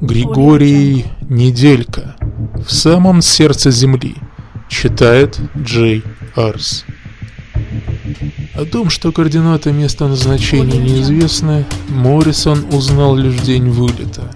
Григорий 0.00 1.06
Неделька. 1.28 2.14
В 2.64 2.72
самом 2.72 3.20
сердце 3.20 3.72
земли. 3.72 4.14
Читает 4.68 5.40
Джей 5.56 6.04
Арс. 6.36 6.84
О 8.54 8.64
том, 8.64 8.90
что 8.90 9.10
координаты 9.10 9.72
места 9.72 10.06
назначения 10.06 10.78
неизвестны, 10.78 11.64
Моррисон 11.88 12.64
узнал 12.70 13.16
лишь 13.16 13.40
день 13.40 13.70
вылета. 13.70 14.30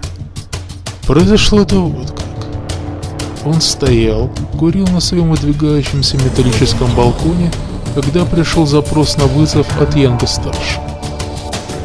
Произошло 1.07 1.61
это 1.61 1.79
вот 1.79 2.11
как. 2.11 3.45
Он 3.45 3.61
стоял, 3.61 4.29
курил 4.59 4.87
на 4.87 4.99
своем 4.99 5.31
выдвигающемся 5.31 6.17
металлическом 6.17 6.93
балконе, 6.93 7.51
когда 7.95 8.25
пришел 8.25 8.65
запрос 8.65 9.15
на 9.17 9.25
вызов 9.27 9.67
от 9.79 9.95
Янга-старшего. 9.95 10.92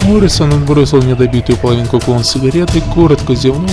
Моррисон 0.08 0.54
отбросил 0.54 1.02
недобитую 1.02 1.58
половинку 1.58 2.00
клон 2.00 2.24
сигареты, 2.24 2.80
коротко 2.80 3.34
зевнул 3.34 3.70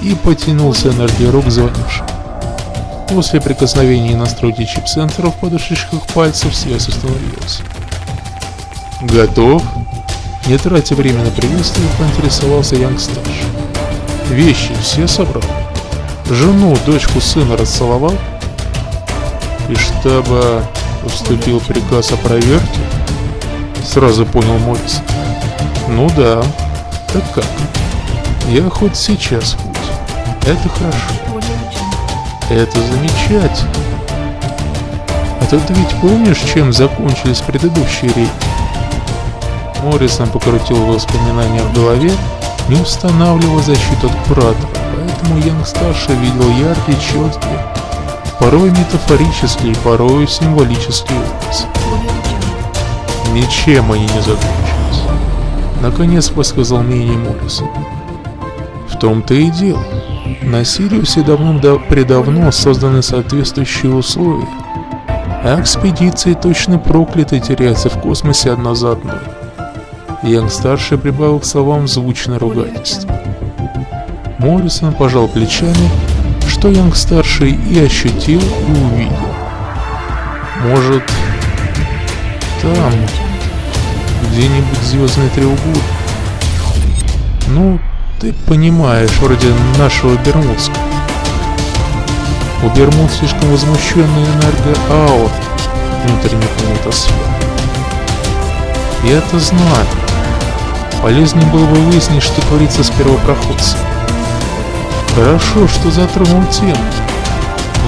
и 0.00 0.14
потянулся 0.14 0.92
на 0.92 1.08
рук 1.32 1.50
звонившему. 1.50 2.08
После 3.08 3.40
прикосновения 3.40 4.16
настройки 4.16 4.64
чип-центров 4.64 5.34
подушечках 5.40 6.06
пальцев 6.14 6.54
связь 6.54 6.86
установилась. 6.86 7.62
«Готов?» 9.02 9.60
Не 10.46 10.56
тратя 10.56 10.94
время 10.94 11.24
на 11.24 11.30
приветствие, 11.32 11.88
поинтересовался 11.98 12.76
Янг-старший. 12.76 13.46
«Вещи 14.30 14.70
все 14.80 15.08
собрал? 15.08 15.42
Жену, 16.30 16.78
дочку, 16.86 17.20
сына 17.20 17.56
расцеловал?» 17.56 18.14
«Из 19.68 19.78
штаба 19.78 20.62
поступил 21.02 21.58
приказ 21.58 22.12
о 22.12 22.16
проверке?» 22.18 22.80
Сразу 23.84 24.24
понял 24.24 24.58
Моррисон. 24.58 25.02
Ну 25.88 26.10
да. 26.16 26.42
Так 27.12 27.22
как? 27.34 27.44
Я 28.48 28.68
хоть 28.70 28.96
сейчас 28.96 29.52
путь. 29.54 29.76
Это 30.46 30.68
хорошо. 30.68 31.42
Это 32.50 32.80
замечательно. 32.80 33.70
А 35.40 35.44
ты 35.44 35.74
ведь 35.74 36.00
помнишь, 36.00 36.40
чем 36.52 36.72
закончились 36.72 37.40
предыдущие 37.40 38.12
рейды? 38.12 38.30
Моррисон 39.82 40.28
покрутил 40.28 40.84
воспоминания 40.86 41.62
в 41.62 41.74
голове, 41.74 42.12
не 42.68 42.76
устанавливая 42.76 43.62
защиту 43.62 44.06
от 44.06 44.14
куратора, 44.28 44.68
поэтому 44.96 45.38
Янг-старший 45.40 46.14
видел 46.16 46.48
яркие, 46.50 46.96
четкие, 46.98 47.66
порой 48.38 48.70
метафорические, 48.70 49.74
порой 49.76 50.28
символические 50.28 51.18
образы. 51.18 51.66
Ничем 53.32 53.90
они 53.90 54.02
не 54.02 54.20
закончились. 54.20 54.61
Наконец 55.82 56.30
высказал 56.30 56.80
мнение 56.80 57.18
Моррисон. 57.18 57.68
В 58.88 58.96
том-то 58.98 59.34
и 59.34 59.50
дело. 59.50 59.82
На 60.42 60.64
Сириусе 60.64 61.22
давно-предавно 61.22 62.52
созданы 62.52 63.02
соответствующие 63.02 63.92
условия. 63.92 64.46
А 65.08 65.60
экспедиции 65.60 66.34
точно 66.34 66.78
прокляты 66.78 67.40
теряются 67.40 67.90
в 67.90 68.00
космосе 68.00 68.52
одна 68.52 68.76
за 68.76 68.92
одной. 68.92 69.18
Янг-старший 70.22 70.98
прибавил 70.98 71.40
к 71.40 71.44
словам 71.44 71.88
звучное 71.88 72.38
ругательство. 72.38 73.20
Моррисон 74.38 74.94
пожал 74.94 75.26
плечами, 75.26 75.90
что 76.46 76.68
Янг-старший 76.68 77.50
и 77.50 77.80
ощутил, 77.80 78.40
и 78.40 78.70
увидел. 78.70 79.16
Может, 80.64 81.02
там 82.62 82.92
где-нибудь 84.32 84.78
звездный 84.82 85.28
треугольник. 85.30 85.82
Ну, 87.48 87.78
ты 88.18 88.32
понимаешь, 88.46 89.18
вроде 89.20 89.48
нашего 89.78 90.16
Бермудского. 90.16 90.78
У 92.62 92.68
Бермуд 92.70 93.10
слишком 93.10 93.50
возмущенный 93.50 94.24
энергоаур 94.24 95.30
внутренней 96.04 96.46
планетосферы. 96.58 97.18
Я-то 99.04 99.38
знаю. 99.38 99.86
Полезнее 101.02 101.46
было 101.46 101.66
бы 101.66 101.74
выяснить, 101.74 102.22
что 102.22 102.40
творится 102.42 102.84
с 102.84 102.90
первопроходцем. 102.90 103.78
Хорошо, 105.14 105.66
что 105.68 105.90
затронул 105.90 106.44
тему. 106.46 106.76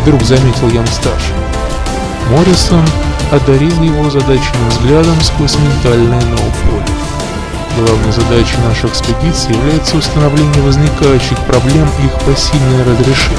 Вдруг 0.02 0.22
заметил 0.24 0.68
Ян 0.70 0.86
Старший. 0.88 1.34
Моррисон 2.30 2.84
одарил 3.32 3.82
его 3.82 4.10
задачным 4.10 4.68
взглядом 4.68 5.20
сквозь 5.22 5.56
ментальное 5.56 6.20
ноуполе. 6.20 6.84
Главной 7.76 8.12
задачей 8.12 8.56
нашей 8.68 8.88
экспедиции 8.88 9.52
является 9.52 9.96
установление 9.96 10.62
возникающих 10.62 11.38
проблем 11.40 11.88
и 12.00 12.06
их 12.06 12.12
посильное 12.20 12.84
разрешение. 12.84 13.38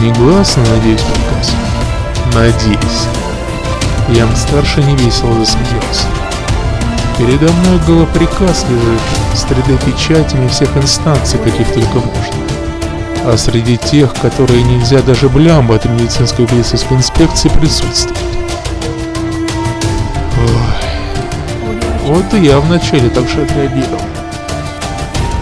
Негласно, 0.00 0.62
надеюсь, 0.76 1.02
приказ? 1.02 1.52
Надеюсь. 2.34 3.06
Ям-старший 4.08 4.84
невесело 4.84 5.34
засмеялся. 5.34 6.06
Передо 7.18 7.52
мной 7.52 7.78
голоприказ 7.86 8.64
лежит 8.68 9.00
с 9.34 9.44
3D-печатями 9.44 10.48
всех 10.48 10.76
инстанций, 10.76 11.38
каких 11.38 11.68
только 11.72 11.94
можно. 11.94 12.42
А 13.24 13.36
среди 13.36 13.76
тех, 13.76 14.12
которые 14.14 14.62
нельзя 14.62 15.02
даже 15.02 15.28
блямба 15.28 15.76
от 15.76 15.84
медицинской 15.84 16.46
медицинской 16.50 16.96
инспекции 16.96 17.48
присутствует. 17.48 18.41
Вот 22.12 22.34
и 22.34 22.44
я 22.44 22.60
вначале 22.60 23.08
так 23.08 23.26
же 23.26 23.40
отреагировал. 23.40 24.02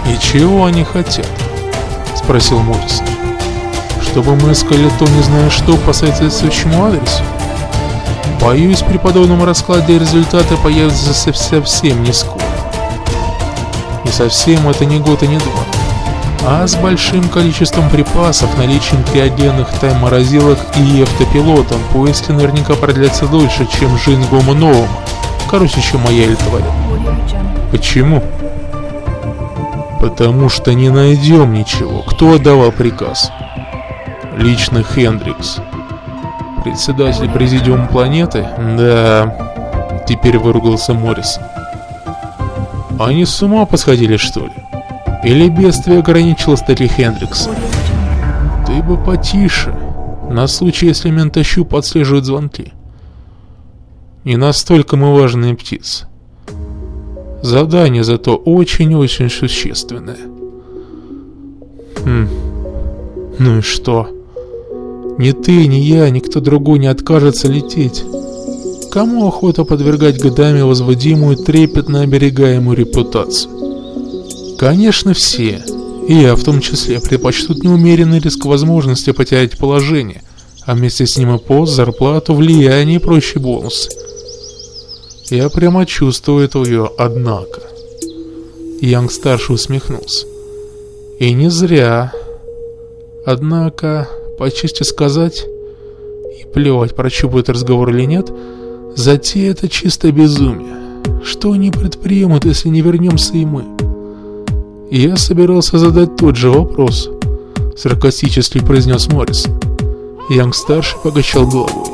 «И 0.06 0.16
чего 0.20 0.66
они 0.66 0.84
хотят?»– 0.84 1.26
спросил 2.14 2.60
Моррисон. 2.60 3.06
«Чтобы 4.00 4.36
мы 4.36 4.53
искали 4.53 4.88
то 4.97 5.04
не 5.04 5.20
знаю 5.22 5.50
что 5.50 5.76
по 5.78 5.92
соответствующему 5.92 6.84
адресу?» 6.86 7.25
Боюсь, 8.41 8.82
при 8.82 8.98
подобном 8.98 9.42
раскладе 9.42 9.98
результаты 9.98 10.56
появятся 10.58 11.12
совсем 11.12 12.04
не 12.04 12.12
скоро. 12.12 12.44
И 14.04 14.08
совсем 14.08 14.69
это 14.69 14.84
не 14.84 15.00
год 15.00 15.25
и 15.25 15.26
не 15.26 15.38
два. 15.38 15.64
А 16.47 16.69
с 16.69 16.76
большим 16.76 17.28
количеством 17.31 17.91
припасов, 17.91 18.56
наличием 18.56 19.02
криогенных 19.02 19.69
тайм-морозилок 19.81 20.60
и 20.76 21.02
автопилотом 21.02 21.81
поиски 21.92 22.31
наверняка 22.31 22.75
продлятся 22.75 23.26
дольше, 23.26 23.66
чем 23.76 23.98
жизнь 23.98 24.25
Гома 24.31 24.54
Нового. 24.54 24.87
Короче, 25.50 25.81
чем 25.81 26.00
моя 26.03 26.27
или 26.27 26.37
твоя. 26.37 26.65
Почему? 27.72 28.22
Потому 30.00 30.49
что 30.49 30.72
не 30.75 30.91
найдем 30.91 31.53
ничего. 31.53 32.03
Кто 32.03 32.34
отдавал 32.34 32.71
приказ? 32.71 33.33
Лично 34.37 34.84
Хендрикс. 34.84 35.56
Председатель 36.62 37.28
президиума 37.28 37.88
планеты? 37.88 38.47
Да. 38.78 40.05
Теперь 40.06 40.38
выругался 40.38 40.94
Моррис. 40.94 41.41
Они 43.00 43.25
с 43.25 43.43
ума 43.43 43.67
посходили, 43.67 44.19
что 44.19 44.41
ли? 44.41 44.53
Или 45.25 45.49
бедствие 45.49 45.99
ограничило 45.99 46.55
Стэнли 46.55 46.87
Хендрикс? 46.87 47.49
Ты 48.69 48.82
бы 48.82 48.97
потише. 48.97 49.75
На 50.31 50.47
случай, 50.47 50.87
если 50.87 51.11
ментощуп 51.11 51.75
отслеживает 51.75 52.25
звонки. 52.25 52.72
Не 54.25 54.36
настолько 54.36 54.97
мы 54.97 55.14
важные 55.14 55.54
птицы. 55.54 56.06
Задание 57.42 58.04
зато 58.04 58.36
очень-очень 58.36 59.31
существенное. 59.31 60.19
Хм. 62.04 62.28
Ну 63.38 63.58
и 63.58 63.60
что? 63.62 64.08
Ни 65.16 65.32
ты, 65.32 65.66
ни 65.66 65.76
я, 65.76 66.10
никто 66.10 66.41
другой 66.41 66.78
не 66.78 66.88
откажется 66.88 67.48
лететь. 67.48 68.04
Кому 68.91 69.26
охота 69.26 69.64
подвергать 69.64 70.20
годами 70.20 70.60
возводимую 70.60 71.37
трепетно 71.37 72.02
оберегаемую 72.02 72.76
репутацию? 72.76 73.50
Конечно, 74.58 75.14
все. 75.14 75.64
И 76.08 76.14
я 76.14 76.34
в 76.34 76.42
том 76.42 76.60
числе 76.60 77.00
предпочтут 77.00 77.62
неумеренный 77.62 78.19
риск 78.19 78.44
возможности 78.44 79.12
потерять 79.12 79.56
положение, 79.56 80.23
а 80.66 80.75
вместе 80.75 81.06
с 81.06 81.16
ним 81.16 81.34
и 81.34 81.38
пост, 81.38 81.73
зарплату, 81.75 82.34
влияние 82.34 82.96
и 82.96 82.99
прочие 82.99 83.40
бонусы. 83.40 83.90
Я 85.31 85.49
прямо 85.49 85.87
чувствую 85.87 86.49
твое 86.49 86.91
«однако». 86.99 87.62
Янг-старший 88.81 89.55
усмехнулся. 89.55 90.27
И 91.21 91.32
не 91.32 91.49
зря. 91.49 92.12
Однако, 93.25 94.09
по 94.38 94.50
чести 94.50 94.82
сказать, 94.82 95.47
и 96.41 96.44
плевать, 96.53 96.97
прощупают 96.97 97.49
разговор 97.49 97.91
или 97.91 98.06
нет, 98.06 98.32
затея 98.97 99.53
это 99.53 99.69
чисто 99.69 100.11
безумие. 100.11 100.75
Что 101.23 101.53
они 101.53 101.71
предпримут, 101.71 102.44
если 102.44 102.69
не 102.69 102.81
вернемся 102.81 103.35
и 103.35 103.44
мы? 103.44 103.65
Я 104.91 105.17
собирался 105.17 105.79
задать 105.79 106.17
тот 106.17 106.35
же 106.35 106.50
вопрос, 106.50 107.09
саркастически 107.76 108.59
произнес 108.59 109.06
Моррис. 109.06 109.47
Янг-старший 110.29 110.99
покачал 111.05 111.47
головой. 111.47 111.87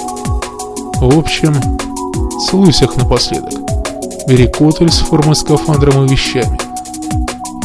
В 1.00 1.19
общем, 1.19 1.53
Целуй 2.38 2.71
всех 2.71 2.97
напоследок. 2.97 3.55
Бери 4.29 4.47
котель 4.47 4.91
с 4.91 4.99
формой 4.99 5.35
скафандром 5.35 6.05
и 6.05 6.09
вещами. 6.11 6.59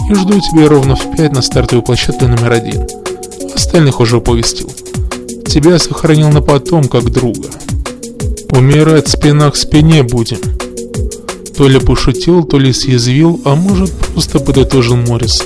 и 0.10 0.14
жду 0.14 0.40
тебя 0.40 0.68
ровно 0.70 0.96
в 0.96 1.16
пять 1.16 1.34
на 1.34 1.42
стартовой 1.42 1.84
площадке 1.84 2.28
номер 2.28 2.52
один. 2.54 2.88
Остальных 3.54 4.00
уже 4.00 4.18
оповестил. 4.18 4.70
Тебя 5.48 5.78
сохранил 5.78 6.30
на 6.30 6.42
потом, 6.42 6.86
как 6.86 7.12
друга. 7.12 7.50
Умирать 8.52 9.10
спина 9.10 9.52
к 9.52 9.58
спине 9.58 10.04
будем. 10.04 10.40
То 11.58 11.68
ли 11.68 11.80
пошутил, 11.80 12.44
то 12.44 12.58
ли 12.58 12.72
съязвил, 12.72 13.42
а 13.44 13.56
может 13.56 13.92
просто 13.92 14.40
подытожил 14.40 14.96
Моррис. 14.96 15.44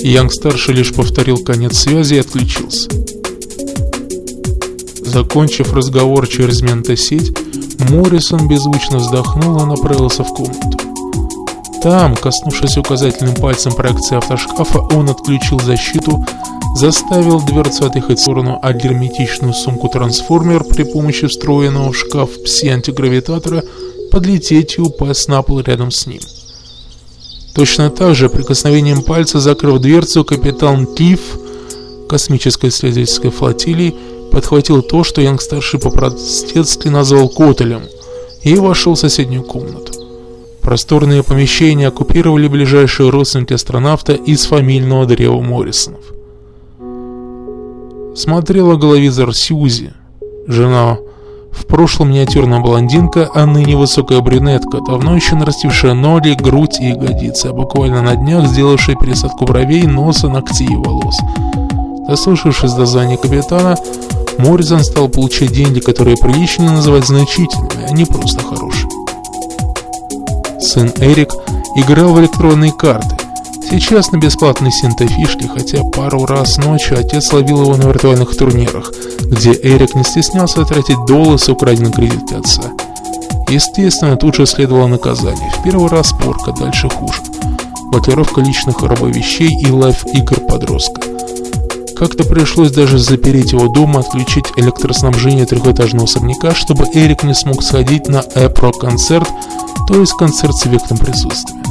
Янг-старший 0.00 0.74
лишь 0.74 0.92
повторил 0.92 1.38
конец 1.38 1.78
связи 1.78 2.14
и 2.14 2.18
отключился. 2.18 2.90
Закончив 5.04 5.72
разговор 5.72 6.26
через 6.26 6.60
ментосеть, 6.60 7.32
Моррисон 7.78 8.48
беззвучно 8.48 8.98
вздохнул 8.98 9.62
и 9.62 9.66
направился 9.66 10.24
в 10.24 10.28
комнату. 10.28 10.78
Там, 11.82 12.16
коснувшись 12.16 12.78
указательным 12.78 13.34
пальцем 13.34 13.72
проекции 13.72 14.16
автошкафа, 14.16 14.78
он 14.78 15.10
отключил 15.10 15.60
защиту, 15.60 16.24
заставил 16.74 17.40
дверцу 17.40 17.86
отъехать 17.86 18.18
в 18.18 18.22
сторону, 18.22 18.58
а 18.62 18.72
герметичную 18.72 19.52
сумку-трансформер 19.52 20.64
при 20.64 20.84
помощи 20.84 21.26
встроенного 21.26 21.92
в 21.92 21.96
шкаф 21.96 22.30
пси-антигравитатора 22.44 23.62
подлететь 24.10 24.78
и 24.78 24.80
упасть 24.80 25.28
на 25.28 25.42
пол 25.42 25.60
рядом 25.60 25.90
с 25.90 26.06
ним. 26.06 26.20
Точно 27.54 27.90
так 27.90 28.14
же, 28.14 28.28
прикосновением 28.28 29.02
пальца, 29.02 29.38
закрыв 29.38 29.78
дверцу, 29.80 30.24
капитан 30.24 30.86
Киф 30.86 31.20
космической 32.08 32.70
исследовательской 32.70 33.30
флотилии 33.30 33.94
подхватил 34.34 34.82
то, 34.82 35.04
что 35.04 35.20
Янг-старший 35.20 35.78
по-простецки 35.78 36.88
назвал 36.88 37.28
«котелем», 37.28 37.82
и 38.42 38.56
вошел 38.56 38.94
в 38.94 38.98
соседнюю 38.98 39.44
комнату. 39.44 39.92
Просторные 40.60 41.22
помещения 41.22 41.88
оккупировали 41.88 42.48
ближайшие 42.48 43.10
родственники 43.10 43.52
астронавта 43.52 44.12
из 44.12 44.46
фамильного 44.46 45.06
древа 45.06 45.40
Моррисонов. 45.40 46.00
Смотрела 48.16 48.76
головизор 48.76 49.34
Сьюзи, 49.34 49.92
жена 50.48 50.98
в 51.52 51.66
прошлом 51.66 52.10
миниатюрная 52.10 52.60
блондинка, 52.60 53.30
а 53.34 53.46
ныне 53.46 53.76
высокая 53.76 54.20
брюнетка, 54.20 54.80
давно 54.80 55.14
еще 55.14 55.36
нарастившая 55.36 55.94
ноги, 55.94 56.36
грудь 56.38 56.80
и 56.80 56.88
ягодицы, 56.88 57.46
а 57.46 57.52
буквально 57.52 58.02
на 58.02 58.16
днях 58.16 58.46
сделавшая 58.48 58.96
пересадку 58.96 59.44
бровей, 59.44 59.84
носа, 59.84 60.28
ногтей 60.28 60.66
и 60.66 60.76
волос. 60.76 61.18
Дослушавшись 62.08 62.72
до 62.72 62.84
звания 62.84 63.16
капитана, 63.16 63.76
Морризон 64.38 64.84
стал 64.84 65.08
получать 65.08 65.52
деньги, 65.52 65.80
которые 65.80 66.16
прилично 66.16 66.72
называть 66.72 67.06
значительными, 67.06 67.86
а 67.88 67.92
не 67.92 68.04
просто 68.04 68.42
хорошими 68.42 68.94
сын 70.74 70.92
Эрик 70.98 71.32
играл 71.76 72.14
в 72.14 72.20
электронные 72.20 72.72
карты. 72.72 73.16
Сейчас 73.70 74.10
на 74.10 74.16
бесплатной 74.16 74.72
синтофишке, 74.72 75.46
хотя 75.46 75.84
пару 75.84 76.26
раз 76.26 76.56
ночью 76.56 76.98
отец 76.98 77.32
ловил 77.32 77.62
его 77.62 77.76
на 77.76 77.84
виртуальных 77.84 78.36
турнирах, 78.36 78.90
где 79.20 79.52
Эрик 79.52 79.94
не 79.94 80.02
стеснялся 80.02 80.64
тратить 80.64 80.98
доллары 81.06 81.38
с 81.38 81.48
украденной 81.48 81.92
кредитки 81.92 82.34
отца. 82.34 82.72
Естественно, 83.48 84.16
тут 84.16 84.34
же 84.34 84.46
следовало 84.46 84.88
наказание. 84.88 85.48
В 85.52 85.62
первый 85.62 85.88
раз 85.88 86.12
порка, 86.12 86.50
дальше 86.50 86.88
хуже. 86.88 87.22
Блокировка 87.92 88.40
личных 88.40 88.82
рабовещей 88.82 89.50
и 89.64 89.70
лайф-игр 89.70 90.40
подростка. 90.40 91.13
Как-то 92.04 92.24
пришлось 92.24 92.70
даже 92.70 92.98
запереть 92.98 93.52
его 93.52 93.68
дома, 93.68 94.00
отключить 94.00 94.44
электроснабжение 94.56 95.46
трехэтажного 95.46 96.04
особняка, 96.04 96.54
чтобы 96.54 96.84
Эрик 96.92 97.22
не 97.22 97.32
смог 97.32 97.62
сходить 97.62 98.08
на 98.08 98.22
Эпро-концерт 98.34 99.26
то 99.88 99.98
есть 99.98 100.12
концерт 100.12 100.54
с 100.54 100.66
эффектом 100.66 100.98
присутствия. 100.98 101.62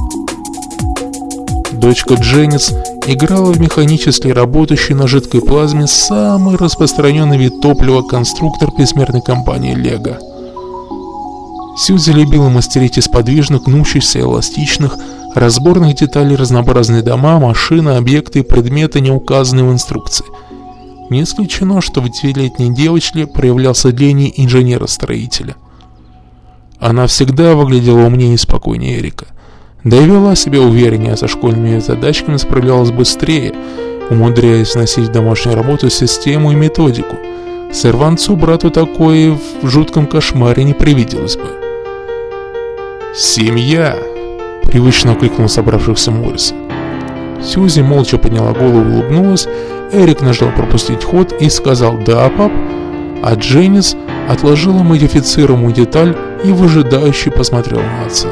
Дочка 1.74 2.16
Дженнис 2.16 2.74
играла 3.06 3.52
в 3.52 3.60
механически 3.60 4.30
работающий 4.30 4.96
на 4.96 5.06
жидкой 5.06 5.42
плазме 5.42 5.86
самый 5.86 6.58
распространенный 6.58 7.38
вид 7.38 7.62
топлива 7.62 8.02
конструктор 8.02 8.72
бессмертной 8.76 9.22
компании 9.22 9.76
Лего. 9.76 10.18
Сьюзи 11.78 12.10
любила 12.10 12.50
мастерить 12.50 12.98
из 12.98 13.08
подвижных, 13.08 13.66
гнущихся, 13.66 14.20
эластичных, 14.20 14.98
разборных 15.36 15.96
деталей 15.96 16.36
разнообразные 16.36 17.02
дома, 17.02 17.40
машины, 17.40 17.92
объекты 17.92 18.40
и 18.40 18.44
предметы, 18.44 19.02
не 19.02 19.12
указанные 19.12 19.66
в 19.66 19.72
инструкции. 19.72 20.26
Не 21.10 21.24
исключено, 21.24 21.82
что 21.82 22.02
в 22.02 22.06
девятилетней 22.06 22.74
девочке 22.74 23.28
проявлялся 23.28 23.92
гений 23.92 24.34
инженера-строителя. 24.36 25.56
Она 26.80 27.08
всегда 27.08 27.56
выглядела 27.56 28.06
умнее 28.06 28.34
и 28.34 28.38
спокойнее 28.38 29.00
Эрика. 29.00 29.28
Да 29.84 29.98
и 29.98 30.06
вела 30.06 30.36
себя 30.36 30.62
увереннее, 30.62 31.18
со 31.18 31.28
школьными 31.28 31.80
задачками 31.80 32.38
справлялась 32.38 32.92
быстрее, 32.92 33.54
умудряясь 34.10 34.76
носить 34.76 35.12
домашнюю 35.12 35.56
работу 35.56 35.90
систему 35.90 36.52
и 36.52 36.56
методику. 36.56 37.18
Сорванцу 37.72 38.36
брату 38.36 38.70
такое 38.70 39.38
в 39.62 39.68
жутком 39.68 40.08
кошмаре 40.08 40.64
не 40.64 40.74
привиделось 40.74 41.36
бы. 41.38 41.48
«Семья!»— 43.16 43.98
привычно 44.74 45.12
окликнул 45.12 45.48
собравшихся 45.48 46.10
Морриса. 46.10 46.56
Сьюзи 47.44 47.82
молча 47.82 48.18
подняла 48.18 48.54
голову 48.54 48.82
и 48.82 48.94
улыбнулась, 48.96 49.48
Эрик 49.92 50.22
нажал 50.22 50.50
пропустить 50.50 51.04
ход 51.04 51.32
и 51.40 51.48
сказал 51.52 52.00
«Да, 52.04 52.28
пап», 52.30 52.52
а 53.22 53.36
Дженнис 53.36 53.96
отложила 54.28 54.82
модифицируемую 54.82 55.76
деталь 55.76 56.18
и 56.44 56.52
выжидающе 56.52 57.30
посмотрела 57.30 57.84
на 57.84 58.08
отца. 58.08 58.30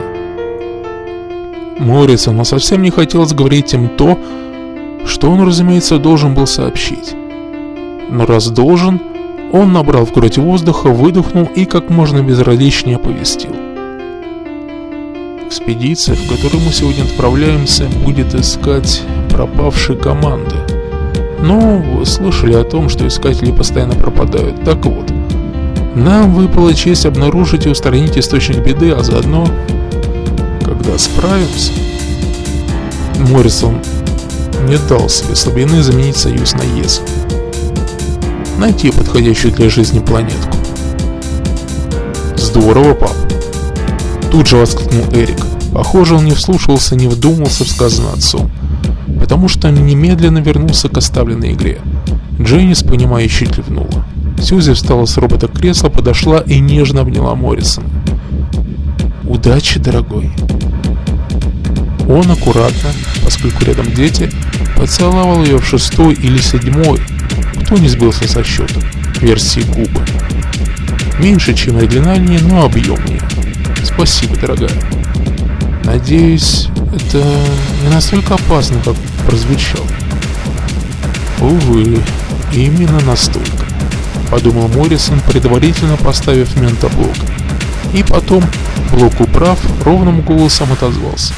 Моррисону 1.77 2.43
совсем 2.43 2.81
не 2.81 2.89
хотелось 2.89 3.33
говорить 3.33 3.75
им 3.75 3.89
то, 3.89 4.17
что 5.05 5.29
он, 5.29 5.45
разумеется, 5.45 5.99
должен 5.99 6.33
был 6.33 6.47
сообщить. 6.47 7.13
Но 8.09 8.25
раз 8.25 8.49
должен, 8.49 8.99
он 9.53 9.73
набрал 9.73 10.07
в 10.07 10.11
грудь 10.11 10.39
воздуха, 10.39 10.87
выдохнул 10.87 11.47
и 11.55 11.65
как 11.65 11.91
можно 11.91 12.23
безразличнее 12.23 12.95
оповестил. 12.95 13.70
Экспедиция, 15.51 16.15
в 16.15 16.29
которую 16.29 16.63
мы 16.63 16.71
сегодня 16.71 17.03
отправляемся, 17.03 17.83
будет 18.05 18.33
искать 18.33 19.01
пропавшие 19.29 19.99
команды. 19.99 20.55
Ну, 21.41 21.81
вы 21.81 22.05
слышали 22.05 22.53
о 22.53 22.63
том, 22.63 22.87
что 22.87 23.05
искатели 23.05 23.51
постоянно 23.51 23.95
пропадают. 23.95 24.63
Так 24.63 24.85
вот, 24.85 25.11
нам 25.93 26.33
выпала 26.33 26.73
честь 26.73 27.05
обнаружить 27.05 27.65
и 27.65 27.69
устранить 27.69 28.17
источник 28.17 28.59
беды, 28.59 28.91
а 28.91 29.03
заодно, 29.03 29.45
когда 30.63 30.97
справимся... 30.97 31.73
Моррисон 33.19 33.75
не 34.69 34.77
дал 34.87 35.09
себе 35.09 35.35
слабины 35.35 35.83
заменить 35.83 36.15
союз 36.15 36.53
на 36.53 36.61
ЕС. 36.79 37.01
Найти 38.57 38.89
подходящую 38.89 39.53
для 39.53 39.69
жизни 39.69 39.99
планетку. 39.99 40.55
Здорово, 42.37 42.93
пап. 42.93 43.30
Тут 44.31 44.47
же 44.47 44.57
воскликнул 44.57 45.03
Эрик. 45.11 45.45
Похоже, 45.73 46.15
он 46.15 46.25
не 46.25 46.31
вслушивался, 46.31 46.95
не 46.95 47.07
вдумался 47.07 47.65
в 47.65 47.67
сказанное 47.67 48.13
отцом, 48.13 48.49
потому 49.19 49.47
что 49.47 49.69
немедленно 49.69 50.39
вернулся 50.39 50.89
к 50.89 50.97
оставленной 50.97 51.53
игре. 51.53 51.79
Дженнис, 52.39 52.83
понимающе 52.83 53.45
кивнула. 53.45 54.05
Сьюзи 54.41 54.73
встала 54.73 55.05
с 55.05 55.17
робота 55.17 55.47
кресла, 55.47 55.89
подошла 55.89 56.39
и 56.39 56.59
нежно 56.59 57.01
обняла 57.01 57.35
Моррисона. 57.35 57.87
«Удачи, 59.23 59.79
дорогой!» 59.79 60.31
Он 62.09 62.29
аккуратно, 62.31 62.89
поскольку 63.23 63.63
рядом 63.65 63.93
дети, 63.93 64.29
поцеловал 64.75 65.43
ее 65.43 65.57
в 65.59 65.65
шестой 65.65 66.15
или 66.15 66.39
седьмой, 66.39 66.99
кто 67.63 67.77
не 67.77 67.87
сбился 67.87 68.27
со 68.27 68.43
счета, 68.43 68.81
версии 69.21 69.61
губы. 69.61 70.01
Меньше, 71.19 71.53
чем 71.53 71.77
оригинальнее, 71.77 72.39
но 72.41 72.65
объемнее. 72.65 73.21
Спасибо, 73.83 74.35
дорогая. 74.35 74.71
Надеюсь, 75.83 76.67
это 76.93 77.23
не 77.83 77.89
настолько 77.89 78.35
опасно, 78.35 78.79
как 78.83 78.95
прозвучало. 79.25 79.87
Увы, 81.39 81.99
именно 82.53 82.99
настолько 83.01 83.61
подумал 84.31 84.69
Моррисон, 84.69 85.19
предварительно 85.19 85.97
поставив 85.97 86.55
ментоблок. 86.55 87.15
И 87.93 88.01
потом, 88.01 88.43
блок 88.91 89.19
управ, 89.19 89.59
ровным 89.83 90.21
голосом 90.21 90.71
отозвался. 90.71 91.33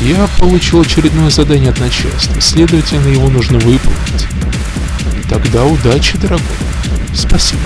Я 0.00 0.26
получил 0.38 0.80
очередное 0.80 1.28
задание 1.28 1.70
от 1.70 1.78
начальства, 1.78 2.40
следовательно, 2.40 3.08
его 3.08 3.28
нужно 3.28 3.58
выполнить. 3.58 4.26
Тогда 5.28 5.64
удачи, 5.66 6.16
дорогой. 6.16 6.46
Спасибо. 7.12 7.60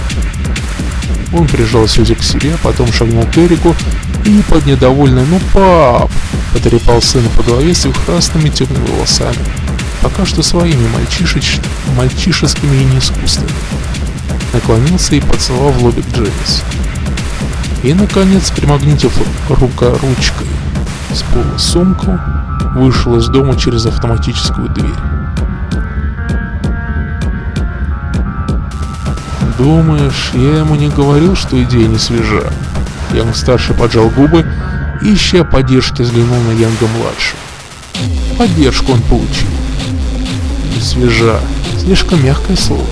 Он 1.34 1.48
прижал 1.48 1.88
Сюзи 1.88 2.14
к 2.14 2.22
себе, 2.22 2.56
потом 2.62 2.92
шагнул 2.92 3.24
к 3.26 3.36
Эрику 3.38 3.74
и 4.24 4.40
под 4.48 4.66
недовольный 4.66 5.26
«Ну, 5.26 5.40
пап!» 5.52 6.10
потрепал 6.52 7.02
сына 7.02 7.28
по 7.36 7.42
голове 7.42 7.74
с 7.74 7.84
их 7.86 8.04
красными 8.04 8.48
темными 8.48 8.86
волосами, 8.86 9.36
пока 10.00 10.24
что 10.24 10.44
своими 10.44 10.86
мальчишеч... 10.88 11.58
мальчишескими 11.96 12.76
и 12.76 12.84
неискусственными 12.84 13.52
наклонился 14.52 15.16
и 15.16 15.20
поцеловал 15.20 15.72
в 15.72 15.82
лобик 15.82 16.06
Дженнис. 16.14 16.62
И, 17.82 17.92
наконец, 17.92 18.52
примагнитив 18.52 19.12
рука 19.48 19.90
ручкой 19.90 20.46
с 21.12 21.22
пола 21.22 21.58
сумку, 21.58 22.18
вышел 22.76 23.16
из 23.16 23.26
дома 23.26 23.56
через 23.56 23.86
автоматическую 23.86 24.68
дверь. 24.68 25.13
«Думаешь, 29.58 30.30
я 30.34 30.58
ему 30.58 30.74
не 30.74 30.88
говорил, 30.88 31.36
что 31.36 31.62
идея 31.62 31.86
не 31.86 31.98
свежа?» 31.98 32.52
Янг-старший 33.12 33.74
поджал 33.76 34.08
губы 34.10 34.44
ища 35.02 35.44
поддержки, 35.44 36.02
взглянул 36.02 36.40
на 36.40 36.52
Янга-младшего. 36.52 37.38
Поддержку 38.38 38.92
он 38.92 39.02
получил. 39.02 39.48
Не 40.74 40.80
свежа, 40.80 41.38
слишком 41.80 42.24
мягкое 42.24 42.56
слово. 42.56 42.86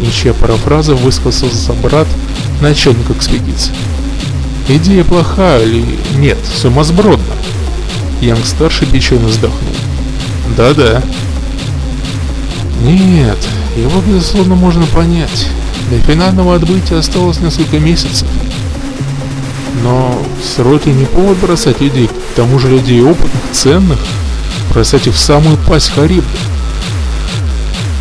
Ничья 0.00 0.34
парафраза 0.34 0.94
высказался 0.94 1.72
брат 1.74 2.06
начальник 2.60 3.10
экспедиции. 3.10 3.72
Идея 4.68 5.04
плохая 5.04 5.62
или 5.62 5.84
нет, 6.16 6.38
сумасбродна? 6.56 7.34
Янг-старший 8.20 8.86
печально 8.86 9.28
вздохнул. 9.28 9.74
Да-да. 10.56 11.02
Нет, 12.84 13.38
его, 13.76 14.02
безусловно, 14.02 14.54
можно 14.56 14.84
понять. 14.84 15.48
До 15.90 15.98
финального 16.00 16.54
отбытия 16.54 16.98
осталось 16.98 17.40
несколько 17.40 17.78
месяцев. 17.78 18.28
Но 19.82 20.22
сроки 20.42 20.90
не 20.90 21.06
повод 21.06 21.38
бросать 21.38 21.80
людей, 21.80 22.08
к 22.08 22.36
тому 22.36 22.58
же 22.58 22.68
людей 22.68 23.00
опытных, 23.00 23.42
ценных, 23.52 23.98
бросать 24.70 25.06
их 25.06 25.14
в 25.14 25.18
самую 25.18 25.56
пасть 25.66 25.94
Харибда. 25.94 26.28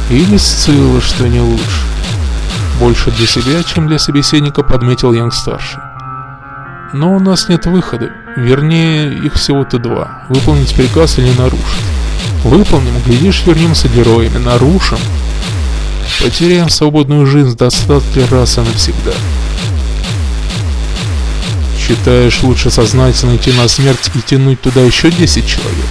Или 0.10 0.36
Сцилла, 0.36 1.00
что 1.00 1.30
не 1.30 1.40
лучше. 1.40 1.82
Больше 2.82 3.10
для 3.12 3.26
себя, 3.26 3.64
чем 3.64 3.88
для 3.88 3.98
собеседника, 3.98 4.64
подметил 4.64 5.14
Янг-старший. 5.14 5.80
Но 6.92 7.16
у 7.16 7.20
нас 7.22 7.48
нет 7.48 7.66
выхода, 7.68 8.10
вернее, 8.36 9.14
их 9.14 9.36
всего-то 9.36 9.80
два. 9.80 10.24
Выполнить 10.28 10.76
приказ 10.76 11.20
или 11.20 11.32
нарушить. 11.38 11.64
Выполним, 12.44 12.94
глядишь, 13.06 13.44
вернемся 13.46 13.88
героями, 13.88 14.38
нарушим. 14.38 15.00
Потеряем 16.22 16.70
свободную 16.70 17.26
жизнь 17.26 17.56
достаточно 17.56 18.28
раз 18.28 18.58
и 18.58 18.62
навсегда. 18.62 19.14
Считаешь, 21.80 22.44
лучше 22.44 22.70
сознательно 22.70 23.36
идти 23.36 23.52
на 23.54 23.68
смерть 23.68 24.12
и 24.14 24.22
тянуть 24.22 24.62
туда 24.62 24.82
еще 24.82 25.10
10 25.12 25.46
человек? 25.46 25.90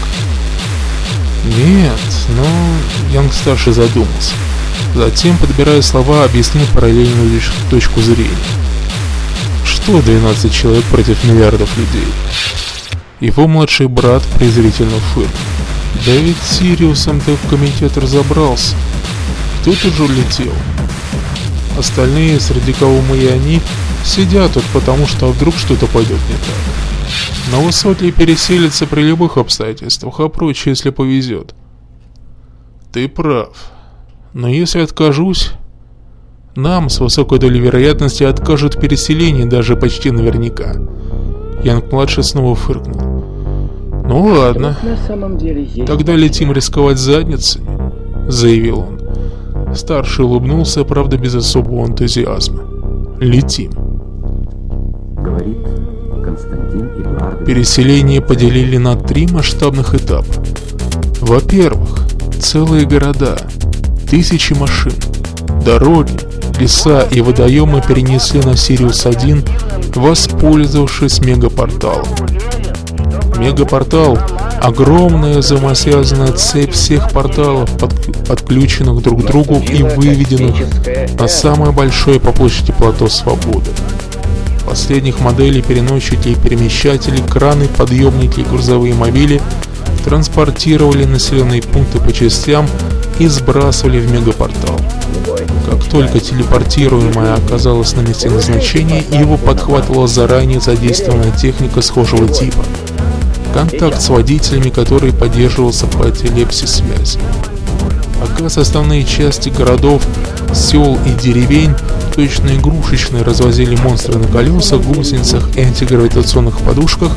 Нет, 1.45 2.01
но 2.37 2.47
Янг-старший 3.13 3.73
задумался. 3.73 4.33
Затем, 4.95 5.37
подбирая 5.39 5.83
слова, 5.83 6.25
объяснил 6.25 6.65
параллельную 6.75 7.41
точку 7.71 8.01
зрения. 8.01 8.31
Что 9.65 10.01
12 10.01 10.53
человек 10.53 10.85
против 10.85 11.25
миллиардов 11.25 11.69
людей? 11.77 12.09
Его 13.21 13.49
младший 13.49 13.89
брат 13.89 14.23
презрительно 14.39 14.99
фыркнул. 15.15 15.37
Да 16.07 16.13
ведь 16.13 16.43
Сириусом-то 16.43 17.37
в 17.37 17.49
комитет 17.49 17.97
разобрался. 17.97 18.75
Тут 19.65 19.77
же 19.77 20.03
улетел? 20.03 20.53
Остальные, 21.79 22.41
среди 22.41 22.73
кого 22.73 23.01
мы 23.03 23.17
и 23.17 23.27
они, 23.27 23.61
сидят 24.05 24.53
тут 24.53 24.65
потому, 24.73 25.07
что 25.07 25.31
вдруг 25.31 25.55
что-то 25.55 25.87
пойдет 25.87 26.19
не 26.29 26.35
так. 26.35 27.53
На 27.53 27.59
высоте 27.59 28.11
переселится 28.11 28.87
при 28.87 29.03
любых 29.03 29.37
обстоятельствах, 29.37 30.21
а 30.21 30.29
прочее, 30.29 30.73
если 30.73 30.91
повезет. 30.91 31.55
Ты 32.93 33.09
прав. 33.09 33.57
Но 34.33 34.49
если 34.49 34.81
откажусь, 34.81 35.53
нам 36.55 36.89
с 36.89 37.01
высокой 37.01 37.39
долей 37.39 37.61
вероятности 37.61 38.25
откажут 38.25 38.75
в 38.75 38.81
переселении 38.81 39.45
даже 39.45 39.77
почти 39.77 40.11
наверняка. 40.11 40.75
Янг-младший 41.63 42.25
снова 42.25 42.55
фыркнул. 42.55 43.12
«Ну 44.05 44.25
ладно, 44.25 44.77
тогда 45.87 46.15
летим 46.17 46.53
рисковать 46.53 46.99
задницей»,— 46.99 47.63
заявил 48.29 48.81
он. 48.81 49.75
Старший 49.75 50.25
улыбнулся, 50.25 50.85
правда, 50.85 51.17
без 51.17 51.35
особого 51.35 51.87
энтузиазма. 51.87 52.63
«Летим». 53.21 53.71
Говорит 55.17 55.59
Константин 56.25 56.89
Эдуардович. 57.01 57.47
Переселение 57.47 58.21
поделили 58.21 58.77
на 58.77 58.97
три 58.97 59.27
масштабных 59.29 59.95
этапа. 59.95 60.33
Во-первых, 61.21 62.07
целые 62.41 62.87
города, 62.87 63.37
тысячи 64.11 64.53
машин, 64.53 64.93
дороги, 65.65 66.19
леса 66.61 67.03
и 67.11 67.21
водоемы 67.21 67.83
перенесли 67.87 68.41
на 68.41 68.57
Сириус-1, 68.57 69.97
воспользовавшись 69.97 71.21
мегапорталом. 71.21 72.07
Мегапортал– 73.39 74.19
огромная 74.63 75.39
взаимосвязанная 75.39 76.33
цепь 76.33 76.73
всех 76.73 77.11
порталов, 77.11 77.69
под, 77.79 77.93
подключенных 78.27 79.03
друг 79.03 79.23
к 79.23 79.27
другу 79.27 79.57
и 79.57 79.83
выведенных 79.83 80.55
на 81.19 81.27
самое 81.27 81.73
большое 81.73 82.21
по 82.21 82.33
площади 82.33 82.73
плато 82.73 83.09
Свободы. 83.09 83.71
Последних 84.65 85.21
моделей 85.21 85.63
переносчики 85.63 86.29
и 86.29 86.35
перемещатели, 86.37 87.21
краны, 87.21 87.67
подъемники 87.67 88.41
и 88.41 88.45
грузовые 88.45 88.95
мобили 88.95 89.43
транспортировали 90.05 91.05
населенные 91.05 91.63
пункты 91.63 91.99
по 91.99 92.13
частям 92.13 92.67
и 93.19 93.27
сбрасывали 93.27 93.99
в 93.99 94.11
мегапортал. 94.11 94.81
Как 95.69 95.85
только 95.85 96.21
телепортируемое 96.21 97.35
оказалось 97.35 97.95
на 97.95 98.01
месте 98.01 98.31
назначения, 98.31 99.03
его 99.11 99.37
подхватывала 99.37 100.07
заранее 100.07 100.61
задействованная 100.61 101.33
техника 101.33 101.83
схожего 101.83 102.29
типа. 102.29 102.65
Контакт 103.53 104.01
с 104.01 104.09
водителями, 104.09 104.71
который 104.71 105.13
поддерживался 105.13 105.87
по 105.87 106.11
телепси-связи. 106.11 107.19
Пока 108.21 108.49
составные 108.49 109.05
части 109.05 109.49
городов, 109.51 110.03
сел 110.55 110.99
и 111.07 111.11
деревень 111.11 111.75
точно 112.15 112.51
игрушечные 112.51 113.23
развозили 113.23 113.77
монстры 113.77 114.19
на 114.19 114.29
колесах, 114.29 114.81
гусеницах 114.83 115.57
и 115.57 115.61
антигравитационных 115.61 116.59
подушках, 116.59 117.13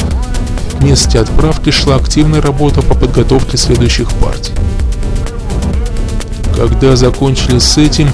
в 0.80 0.84
месте 0.84 1.20
отправки 1.20 1.70
шла 1.70 1.96
активная 1.96 2.42
работа 2.42 2.82
по 2.82 2.96
подготовке 2.96 3.58
следующих 3.58 4.12
партий. 4.14 4.54
Когда 6.56 6.96
закончили 6.96 7.60
с 7.60 7.78
этим, 7.78 8.10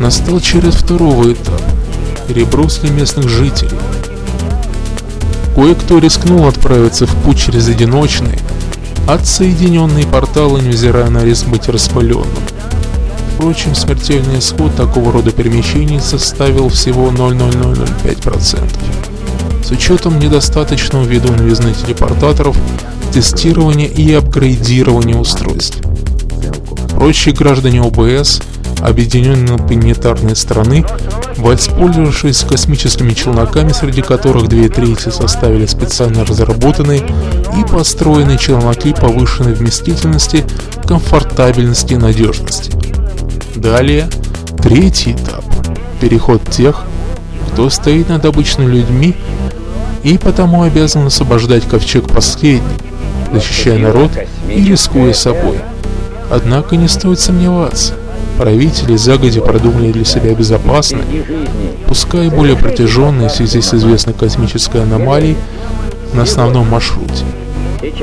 настал 0.00 0.40
черед 0.40 0.74
второго 0.74 1.32
этапа– 1.32 1.60
переброски 2.28 2.86
местных 2.86 3.28
жителей. 3.28 3.78
Кое-кто 5.54 5.98
рискнул 5.98 6.46
отправиться 6.48 7.06
в 7.06 7.14
путь 7.22 7.38
через 7.38 7.68
одиночные, 7.68 8.38
отсоединенные 9.06 10.06
порталы, 10.06 10.62
невзирая 10.62 11.10
на 11.10 11.22
риск 11.24 11.46
быть 11.46 11.68
распыленным. 11.68 12.26
Впрочем, 13.34 13.74
смертельный 13.74 14.38
исход 14.38 14.74
такого 14.76 15.12
рода 15.12 15.30
перемещений 15.30 16.00
составил 16.00 16.68
всего 16.70 17.08
0,0005%. 17.08 18.62
С 19.62 19.70
учетом 19.70 20.18
недостаточного 20.18 21.04
ввиду 21.04 21.32
новизны 21.32 21.74
телепортаторов, 21.74 22.56
тестирования 23.12 23.88
и 23.88 24.12
апгрейдирования 24.14 25.16
устройств. 25.16 25.78
Прочие 26.90 27.34
граждане 27.34 27.82
ОБС, 27.82 28.40
объединенные 28.82 29.58
планетарные 29.58 30.36
страны, 30.36 30.84
воспользовавшись 31.36 32.40
космическими 32.40 33.12
челноками, 33.12 33.72
среди 33.72 34.02
которых 34.02 34.48
две 34.48 34.68
трети 34.68 35.08
составили 35.08 35.66
специально 35.66 36.24
разработанные 36.24 37.00
и 37.00 37.70
построенные 37.70 38.38
челноки 38.38 38.92
повышенной 38.92 39.54
вместительности, 39.54 40.44
комфортабельности 40.86 41.94
и 41.94 41.96
надежности. 41.96 42.72
Далее, 43.54 44.08
третий 44.62 45.12
этап– 45.12 45.44
переход 46.00 46.42
тех, 46.50 46.82
кто 47.52 47.70
стоит 47.70 48.08
над 48.08 48.24
обычными 48.24 48.72
людьми 48.72 49.14
и 50.02 50.18
потому 50.18 50.62
обязан 50.62 51.06
освобождать 51.06 51.68
ковчег 51.68 52.08
последний, 52.08 52.62
защищая 53.32 53.78
народ 53.78 54.10
и 54.48 54.64
рискуя 54.64 55.12
собой– 55.12 55.58
Однако 56.32 56.76
не 56.76 56.88
стоит 56.88 57.20
сомневаться, 57.20 57.92
правители 58.42 58.96
загодя 58.96 59.40
продумали 59.40 59.92
для 59.92 60.04
себя 60.04 60.34
безопасные, 60.34 61.04
пускай 61.86 62.28
более 62.28 62.56
протяженные 62.56 63.28
в 63.28 63.32
связи 63.32 63.60
с 63.60 63.72
известной 63.72 64.14
космической 64.14 64.82
аномалией 64.82 65.36
на 66.12 66.22
основном 66.22 66.68
маршруте, 66.68 67.24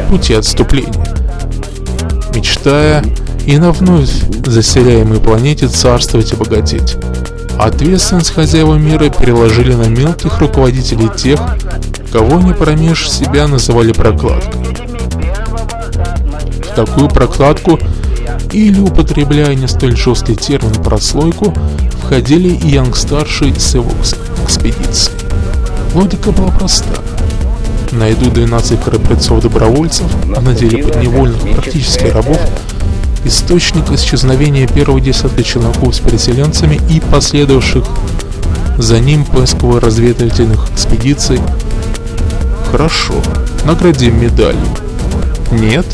пути 0.10 0.34
отступления, 0.34 1.14
мечтая 2.34 3.04
и 3.46 3.58
на 3.58 3.74
вновь 3.74 4.10
заселяемой 4.46 5.20
планете 5.20 5.68
царствовать 5.68 6.32
и 6.32 6.38
богатеть. 6.38 6.96
Ответственность 7.60 8.34
хозяева 8.34 8.76
мира 8.76 9.10
переложили 9.10 9.74
на 9.74 9.90
мелких 9.90 10.40
руководителей 10.40 11.10
тех, 11.18 11.42
кого 12.14 12.40
не 12.40 12.54
промеж 12.54 13.12
себя 13.12 13.50
называли 13.50 13.92
прокладкой. 13.92 14.62
В 16.64 16.76
такую 16.76 17.10
прокладку– 17.10 17.78
или, 18.54 18.80
употребляя 18.80 19.56
не 19.56 19.68
столь 19.68 19.96
жесткий 19.96 20.36
термин 20.36 20.74
прослойку, 20.74 21.54
входили 22.02 22.50
и 22.50 22.70
Янг-старший 22.70 23.54
с 23.60 23.76
его 23.76 23.92
экспедицией. 24.44 25.18
Логика 25.94 26.32
была 26.32 26.52
проста. 26.52 27.02
найдут 27.92 28.34
12 28.34 28.84
храбрецов-добровольцев, 28.84 30.06
а 30.36 30.42
на 30.42 30.54
деле 30.54 30.84
подневольных 30.84 31.42
практически 31.56 32.06
рабов, 32.06 32.40
источник 33.26 33.92
исчезновения 33.92 34.68
первой 34.68 35.02
десятки 35.02 35.42
челноков 35.42 35.96
с 35.96 36.00
переселенцами 36.00 36.80
и 36.90 37.00
последовавших 37.00 37.86
за 38.78 39.00
ним 39.00 39.26
поисково-разведывательных 39.26 40.72
экспедиций. 40.72 41.40
Хорошо, 42.72 43.16
наградим 43.66 44.22
медалью. 44.22 44.62
Нет? 45.52 45.86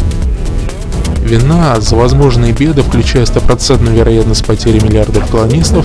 Вина 1.25 1.81
за 1.81 1.95
возможные 1.95 2.53
беды, 2.53 2.83
включая 2.83 3.25
стопроцентную 3.25 3.95
вероятность 3.95 4.45
потери 4.45 4.79
миллиардов 4.79 5.27
колонистов, 5.27 5.83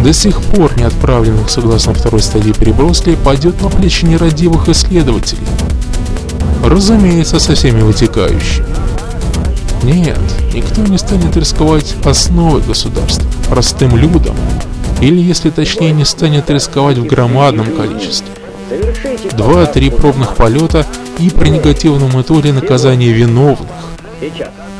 до 0.00 0.12
сих 0.12 0.40
пор 0.40 0.78
не 0.78 0.84
отправленных 0.84 1.50
согласно 1.50 1.92
второй 1.92 2.22
стадии 2.22 2.52
переброски, 2.52 3.16
пойдет 3.16 3.60
на 3.60 3.68
плечи 3.68 4.04
нерадивых 4.04 4.68
исследователей. 4.68 5.42
Разумеется, 6.64 7.40
со 7.40 7.56
всеми 7.56 7.82
вытекающими. 7.82 8.66
Нет, 9.82 10.20
никто 10.54 10.82
не 10.82 10.98
станет 10.98 11.36
рисковать 11.36 11.96
основой 12.04 12.62
государства, 12.62 13.28
простым 13.48 13.96
людям, 13.96 14.36
или, 15.00 15.20
если 15.20 15.50
точнее, 15.50 15.90
не 15.90 16.04
станет 16.04 16.48
рисковать 16.48 16.96
в 16.98 17.06
громадном 17.06 17.66
количестве. 17.76 18.28
Два-три 19.36 19.90
пробных 19.90 20.36
полета 20.36 20.86
и 21.18 21.28
при 21.28 21.48
негативном 21.48 22.20
итоге 22.22 22.52
наказание 22.52 23.12
виновных. 23.12 23.68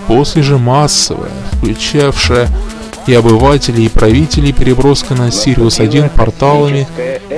После 0.06 0.42
же 0.42 0.58
массовая, 0.58 1.30
включавшая 1.52 2.48
и 3.06 3.14
обывателей, 3.14 3.86
и 3.86 3.88
правителей 3.88 4.52
переброска 4.52 5.14
на 5.14 5.30
Сириус-1 5.30 6.10
порталами 6.14 6.86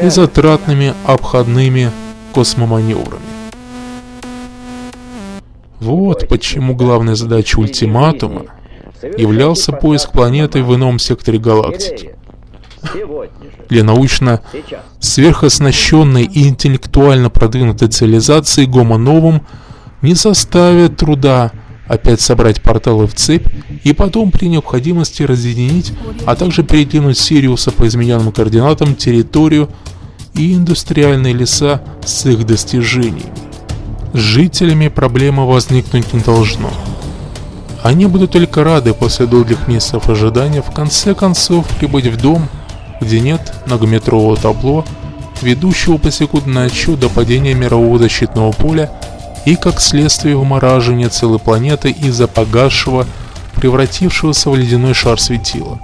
и 0.03 0.09
затратными 0.09 0.95
обходными 1.05 1.91
космоманеврами. 2.35 3.23
Вот 5.81 6.29
почему 6.29 6.75
главной 6.75 7.17
задачей 7.17 7.61
ультиматума 7.61 8.47
являлся 9.17 9.73
поиск 9.73 10.11
планеты 10.13 10.63
в 10.63 10.75
ином 10.75 10.99
секторе 10.99 11.39
галактики. 11.39 12.15
Для 13.69 13.85
научно 13.85 14.41
сверхоснащенной 15.01 16.25
и 16.25 16.49
интеллектуально 16.49 17.31
продвинутой 17.31 17.89
цивилизации 17.89 18.65
Гомо 18.65 18.97
Новым 18.97 19.43
не 20.03 20.15
составит 20.15 20.97
труда 20.97 21.53
опять 21.89 22.21
собрать 22.21 22.61
порталы 22.63 23.07
в 23.07 23.15
цепь 23.15 23.47
и 23.85 23.93
потом 23.93 24.31
при 24.31 24.47
необходимости 24.47 25.23
разъединить, 25.23 25.93
а 26.25 26.35
также 26.37 26.63
перекинуть 26.63 27.19
Сириуса 27.19 27.71
по 27.71 27.87
измененным 27.87 28.33
координатам 28.33 28.95
территорию 28.95 29.69
и 30.35 30.55
индустриальные 30.55 31.35
леса 31.35 31.81
с 32.05 32.27
их 32.27 32.45
достижениями. 32.47 33.33
С 34.13 34.19
жителями 34.19 34.89
проблема 34.89 35.45
возникнуть 35.45 36.13
не 36.13 36.21
должно. 36.21 36.71
Они 37.83 38.07
будут 38.07 38.33
только 38.33 38.65
рады 38.65 38.95
после 38.95 39.27
долгих 39.27 39.69
месяцев 39.69 40.09
ожидания 40.09 40.63
в 40.63 40.73
конце 40.73 41.15
концов 41.15 41.67
прибыть 41.79 42.07
в 42.07 42.17
дом, 42.21 42.49
где 43.01 43.21
нет 43.21 43.53
многометрового 43.67 44.37
табло, 44.37 44.85
ведущего 45.43 45.99
по 45.99 46.11
секундный 46.11 46.67
отчет 46.67 46.99
до 46.99 47.09
падения 47.09 47.55
мирового 47.55 47.99
защитного 47.99 48.53
поля 48.53 48.91
и 49.47 49.55
как 49.55 49.81
следствие 49.81 50.37
вымораживания 50.37 51.09
целой 51.09 51.39
планеты 51.39 51.91
из-за 51.91 52.27
погасшего, 52.27 53.07
превратившегося 53.55 54.51
в 54.51 54.57
ледяной 54.57 54.93
шар 54.93 55.19
светила. 55.19 55.79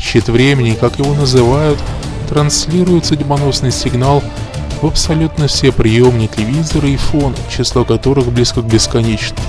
Щит 0.00 0.28
времени, 0.28 0.76
как 0.78 0.98
его 0.98 1.14
называют, 1.14 1.78
транслирует 2.28 3.06
судьбоносный 3.06 3.70
сигнал 3.70 4.22
в 4.82 4.86
абсолютно 4.86 5.46
все 5.46 5.70
приемники, 5.70 6.36
телевизоры 6.36 6.90
и 6.90 6.96
фон, 6.96 7.34
число 7.48 7.84
которых 7.84 8.26
близко 8.32 8.60
к 8.62 8.66
бесконечному. 8.66 9.40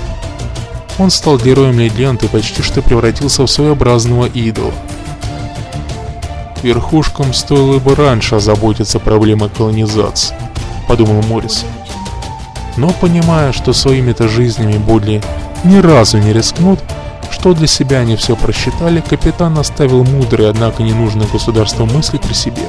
Он 0.98 1.10
стал 1.10 1.36
героем 1.36 1.78
легенд 1.80 2.22
и 2.22 2.28
почти 2.28 2.62
что 2.62 2.80
превратился 2.82 3.42
в 3.42 3.50
своеобразного 3.50 4.26
идола. 4.26 4.72
Верхушкам 6.62 7.34
стоило 7.34 7.80
бы 7.80 7.96
раньше 7.96 8.36
озаботиться 8.36 9.00
проблемой 9.00 9.50
колонизации, 9.50 10.34
подумал 10.86 11.20
Моррис 11.22 11.64
но 12.76 12.90
понимая, 12.90 13.52
что 13.52 13.72
своими-то 13.72 14.28
жизнями 14.28 14.78
более 14.78 15.22
ни 15.64 15.78
разу 15.78 16.18
не 16.18 16.32
рискнут, 16.32 16.80
что 17.30 17.54
для 17.54 17.66
себя 17.66 17.98
они 17.98 18.16
все 18.16 18.36
просчитали, 18.36 19.00
капитан 19.00 19.58
оставил 19.58 20.04
мудрые, 20.04 20.50
однако 20.50 20.82
ненужные 20.82 21.28
государству 21.28 21.86
мысли 21.86 22.18
при 22.18 22.32
себе. 22.32 22.62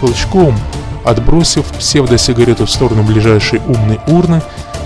Щелчком, 0.00 0.56
отбросив 1.04 1.64
псевдосигарету 1.66 2.66
в 2.66 2.70
сторону 2.70 3.02
ближайшей 3.02 3.60
умной 3.66 4.00
урны 4.06 4.42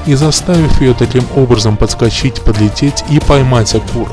и 0.07 0.15
заставив 0.15 0.81
ее 0.81 0.95
таким 0.95 1.25
образом 1.37 1.77
подскочить, 1.77 2.43
подлететь 2.43 3.05
и 3.11 3.21
поймать 3.21 3.75
окурок, 3.75 4.13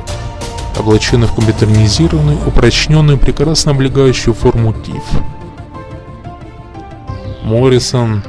облаченный 0.77 1.27
в 1.27 1.33
компьютернизированную, 1.33 2.37
упрочненную, 2.45 3.17
прекрасно 3.17 3.71
облегающую 3.71 4.33
форму 4.33 4.73
ТИФ. 4.73 5.03
Моррисон 7.43 8.23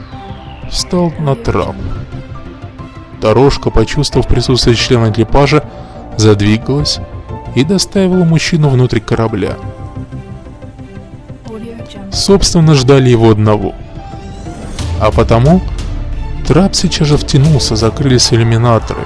встал 0.71 1.13
на 1.19 1.35
трап. 1.35 1.77
Дорожка, 3.21 3.71
почувствовав 3.71 4.29
присутствие 4.29 4.77
члена 4.77 5.11
экипажа, 5.11 5.65
задвигалась 6.17 6.99
и 7.55 7.65
доставила 7.65 8.25
мужчину 8.25 8.69
внутрь 8.69 9.01
корабля. 9.01 9.57
Собственно, 12.13 12.75
ждали 12.75 13.11
его 13.11 13.31
одного. 13.31 13.75
А 15.01 15.11
потому 15.11 15.61
трап 16.47 16.75
сейчас 16.75 17.09
же 17.09 17.17
втянулся, 17.17 17.77
закрылись 17.77 18.33
иллюминаторы. 18.33 19.03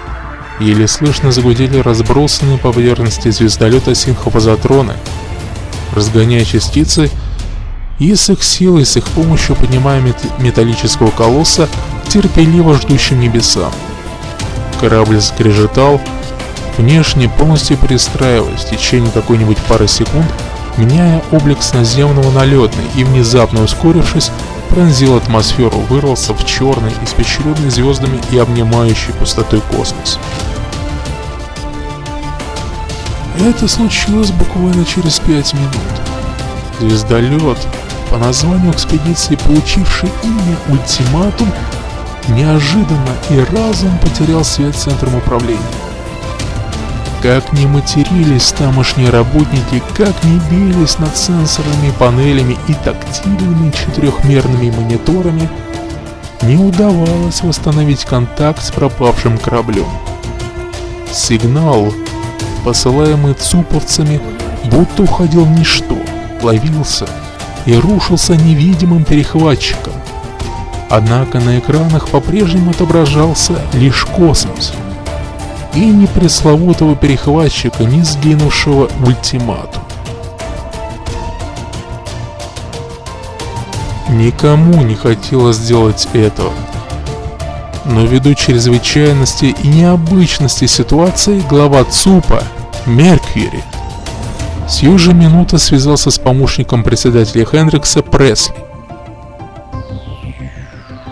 Еле 0.61 0.87
слышно 0.87 1.33
загудели 1.33 1.79
разбросанные 1.79 2.59
по 2.59 2.73
поверхности 2.73 3.31
звездолета 3.31 3.95
синхопозатроны, 3.95 4.93
разгоняя 5.95 6.45
частицы 6.45 7.11
и 8.01 8.15
с 8.15 8.31
их 8.31 8.43
силой, 8.43 8.85
с 8.85 8.97
их 8.97 9.07
помощью 9.09 9.55
поднимая 9.55 10.03
металлического 10.39 11.11
колосса 11.11 11.69
терпеливо 12.09 12.75
ждущим 12.75 13.21
небесам. 13.21 13.71
Корабль 14.81 15.21
скрежетал, 15.21 16.01
внешне 16.77 17.29
полностью 17.29 17.77
перестраиваясь 17.77 18.63
в 18.63 18.71
течение 18.71 19.13
какой-нибудь 19.13 19.59
пары 19.69 19.87
секунд, 19.87 20.27
меняя 20.79 21.23
облик 21.31 21.63
с 21.63 21.75
наземного 21.75 22.31
на 22.33 22.45
летный 22.45 22.87
и, 22.97 23.05
внезапно 23.05 23.63
ускорившись, 23.63 24.31
пронзил 24.71 25.17
атмосферу, 25.17 25.79
вырвался 25.91 26.33
в 26.33 26.45
черный, 26.47 26.93
испещренный 27.05 27.71
звездами 27.71 28.21
и 28.33 28.39
обнимающий 28.39 29.13
пустотой 29.13 29.61
космос. 29.73 30.19
Это 33.39 33.69
случилось 33.69 34.31
буквально 34.31 34.85
через 34.85 35.19
пять 35.19 35.53
минут. 35.55 35.71
Звездолет, 36.79 37.59
по 38.11 38.19
названию 38.19 38.73
экспедиции, 38.73 39.37
получивший 39.37 40.11
имя 40.25 40.57
«Ультиматум», 40.69 41.51
неожиданно 42.29 43.15
и 43.31 43.39
разом 43.55 43.97
потерял 43.99 44.45
связь 44.45 44.77
с 44.77 44.83
центром 44.83 45.15
управления. 45.15 45.61
Как 47.23 47.53
ни 47.53 47.67
матерились 47.67 48.53
тамошние 48.53 49.11
работники, 49.11 49.83
как 49.97 50.15
ни 50.25 50.41
бились 50.51 50.99
над 50.99 51.17
сенсорными 51.17 51.93
панелями 51.99 52.57
и 52.67 52.75
тактильными 52.75 53.71
четырехмерными 53.71 54.71
мониторами, 54.71 55.49
не 56.43 56.57
удавалось 56.57 57.43
восстановить 57.43 58.05
контакт 58.05 58.65
с 58.65 58.71
пропавшим 58.71 59.39
кораблем. 59.39 59.87
Сигнал, 61.13 61.93
посылаемый 62.65 63.35
цуповцами, 63.35 64.21
будто 64.65 65.03
уходил 65.03 65.45
в 65.45 65.51
ничто, 65.51 65.99
ловился 66.43 67.07
и 67.67 67.75
рушился 67.75 68.37
невидимым 68.37 69.05
перехватчиком. 69.05 69.93
Однако 70.89 71.39
на 71.39 71.59
экранах 71.59 72.09
по-прежнему 72.09 72.71
отображался 72.71 73.55
лишь 73.73 74.05
космос. 74.05 74.73
И 75.75 75.81
ни 75.81 76.07
пресловутого 76.07 76.97
перехватчика, 76.97 77.85
ни 77.85 78.03
сгинувшего 78.03 78.91
ультиматум. 79.07 79.85
Никому 84.09 84.83
не 84.83 84.97
хотелось 84.97 85.57
сделать 85.57 86.09
этого. 86.13 86.53
Но 87.85 88.05
ввиду 88.05 88.35
чрезвычайности 88.35 89.55
и 89.63 89.69
необычности 89.69 90.67
ситуации, 90.67 91.41
глава 91.49 91.85
ЦУПа, 91.85 92.43
Меркьюри, 92.87 93.63
Сью 94.71 94.99
же 94.99 95.13
минута 95.13 95.59
связался 95.59 96.13
с 96.13 96.19
помощником 96.19 96.85
председателя 96.85 97.45
Хендрикса 97.45 98.03
Пресли. 98.03 98.55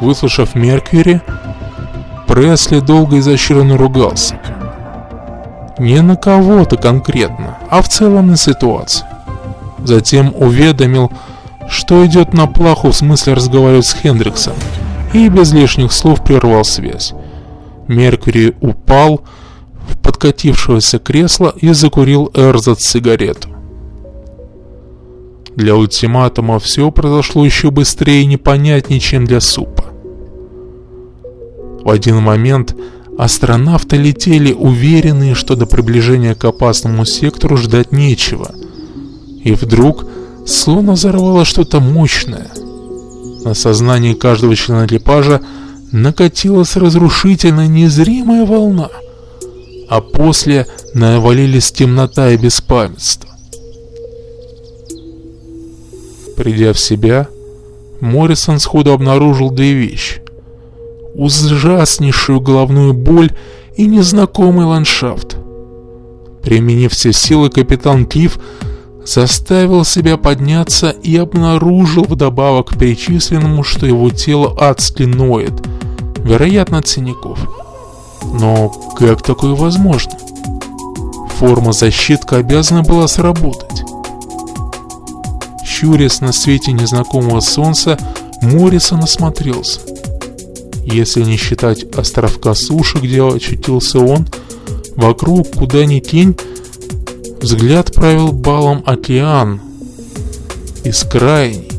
Выслушав 0.00 0.54
Меркьюри, 0.54 1.20
Пресли 2.28 2.78
долго 2.78 3.16
и 3.16 3.18
изощренно 3.18 3.76
ругался. 3.76 4.38
Не 5.78 6.02
на 6.02 6.14
кого-то 6.14 6.76
конкретно, 6.76 7.58
а 7.68 7.82
в 7.82 7.88
целом 7.88 8.28
на 8.28 8.36
ситуацию. 8.36 9.08
Затем 9.84 10.32
уведомил, 10.36 11.10
что 11.68 12.06
идет 12.06 12.34
на 12.34 12.46
плаху 12.46 12.90
в 12.90 12.96
смысле 12.96 13.34
разговаривать 13.34 13.86
с 13.86 13.94
Хендриксом, 13.94 14.54
и 15.12 15.28
без 15.28 15.52
лишних 15.52 15.92
слов 15.92 16.22
прервал 16.22 16.64
связь. 16.64 17.12
Меркьюри 17.88 18.54
упал 18.60 19.22
в 19.88 19.98
подкатившееся 19.98 20.98
кресло 20.98 21.52
и 21.56 21.72
закурил 21.72 22.30
Эрзат 22.34 22.80
сигарету. 22.80 23.47
Для 25.58 25.74
ультиматума 25.74 26.60
все 26.60 26.92
произошло 26.92 27.44
еще 27.44 27.72
быстрее 27.72 28.22
и 28.22 28.26
непонятнее, 28.26 29.00
чем 29.00 29.24
для 29.24 29.40
супа. 29.40 29.86
В 31.82 31.90
один 31.90 32.18
момент 32.18 32.76
астронавты 33.18 33.96
летели 33.96 34.52
уверенные, 34.52 35.34
что 35.34 35.56
до 35.56 35.66
приближения 35.66 36.36
к 36.36 36.44
опасному 36.44 37.04
сектору 37.04 37.56
ждать 37.56 37.90
нечего. 37.90 38.52
И 39.42 39.50
вдруг 39.50 40.06
словно 40.46 40.92
взорвало 40.92 41.44
что-то 41.44 41.80
мощное. 41.80 42.52
На 43.44 43.52
сознание 43.54 44.14
каждого 44.14 44.54
члена 44.54 44.86
экипажа 44.86 45.40
накатилась 45.90 46.76
разрушительная 46.76 47.66
незримая 47.66 48.46
волна, 48.46 48.90
а 49.88 50.00
после 50.02 50.68
навалились 50.94 51.72
темнота 51.72 52.30
и 52.30 52.36
беспамятство. 52.36 53.27
Придя 56.38 56.72
в 56.72 56.78
себя, 56.78 57.26
Моррисон 57.98 58.60
сходу 58.60 58.92
обнаружил 58.92 59.50
две 59.50 59.72
вещи. 59.72 60.22
Ужаснейшую 61.14 62.40
головную 62.40 62.94
боль 62.94 63.32
и 63.76 63.86
незнакомый 63.86 64.64
ландшафт. 64.64 65.36
Применив 66.44 66.92
все 66.92 67.12
силы, 67.12 67.50
капитан 67.50 68.06
Клифф 68.06 68.38
заставил 69.04 69.84
себя 69.84 70.16
подняться 70.16 70.90
и 70.90 71.16
обнаружил 71.16 72.04
вдобавок 72.04 72.68
к 72.68 72.78
перечисленному, 72.78 73.64
что 73.64 73.86
его 73.86 74.08
тело 74.10 74.56
адски 74.60 75.02
ноет, 75.02 75.54
вероятно 76.18 76.78
от 76.78 76.86
синяков. 76.86 77.40
Но 78.22 78.68
как 78.96 79.22
такое 79.22 79.56
возможно? 79.56 80.12
Форма 81.38 81.72
защитка 81.72 82.36
обязана 82.36 82.84
была 82.84 83.08
сработать. 83.08 83.82
Щурясь 85.78 86.20
на 86.20 86.32
свете 86.32 86.72
незнакомого 86.72 87.38
солнца, 87.38 87.96
Моррисон 88.42 89.04
осмотрелся. 89.04 89.80
Если 90.84 91.22
не 91.22 91.36
считать 91.36 91.84
островка 91.96 92.56
суши, 92.56 92.98
где 92.98 93.22
очутился 93.22 94.00
он, 94.00 94.26
вокруг, 94.96 95.54
куда 95.54 95.84
ни 95.84 96.00
тень, 96.00 96.36
взгляд 97.40 97.94
правил 97.94 98.32
балом 98.32 98.82
океан, 98.86 99.60
бескрайний, 100.84 101.70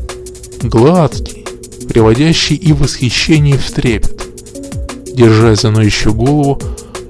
гладкий, 0.62 1.44
приводящий 1.86 2.56
и 2.56 2.72
восхищение 2.72 3.58
в 3.58 3.70
трепет. 3.70 4.18
Держась 5.14 5.60
за 5.60 5.70
ноющую 5.70 6.14
голову, 6.14 6.58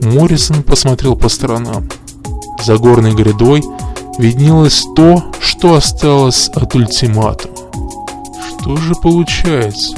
Моррисон 0.00 0.64
посмотрел 0.64 1.14
по 1.14 1.28
сторонам. 1.28 1.88
За 2.64 2.78
горной 2.78 3.14
грядой 3.14 3.62
виднелось 4.20 4.84
то, 4.94 5.24
что 5.40 5.74
осталось 5.74 6.48
от 6.50 6.74
ультиматума. 6.74 7.54
Что 8.48 8.76
же 8.76 8.94
получается? 8.94 9.96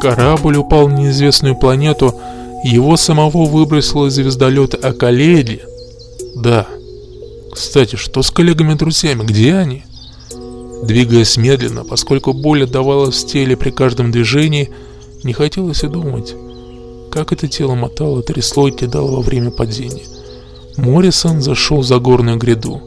Корабль 0.00 0.56
упал 0.56 0.88
на 0.88 0.98
неизвестную 0.98 1.56
планету, 1.56 2.14
его 2.64 2.96
самого 2.96 3.44
выбросило 3.44 4.06
из 4.06 4.14
звездолета 4.14 4.76
Акаледи. 4.76 5.62
Да. 6.34 6.66
Кстати, 7.52 7.96
что 7.96 8.22
с 8.22 8.30
коллегами-друзьями? 8.30 9.24
Где 9.24 9.54
они? 9.54 9.84
Двигаясь 10.82 11.36
медленно, 11.36 11.84
поскольку 11.84 12.32
боль 12.32 12.64
отдавалась 12.64 13.22
в 13.22 13.26
теле 13.26 13.56
при 13.56 13.70
каждом 13.70 14.10
движении, 14.10 14.70
не 15.22 15.32
хотелось 15.32 15.84
и 15.84 15.88
думать, 15.88 16.34
как 17.10 17.32
это 17.32 17.48
тело 17.48 17.74
мотало, 17.74 18.22
трясло 18.22 18.68
и 18.68 18.72
кидало 18.72 19.12
во 19.12 19.22
время 19.22 19.50
падения. 19.50 20.04
Моррисон 20.76 21.40
зашел 21.40 21.82
за 21.82 21.98
горную 21.98 22.36
гряду. 22.36 22.82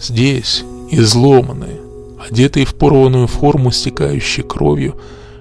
Здесь, 0.00 0.62
изломанные, 0.90 1.80
одетые 2.28 2.66
в 2.66 2.74
порванную 2.74 3.26
форму, 3.26 3.70
стекающей 3.70 4.42
кровью, 4.42 4.96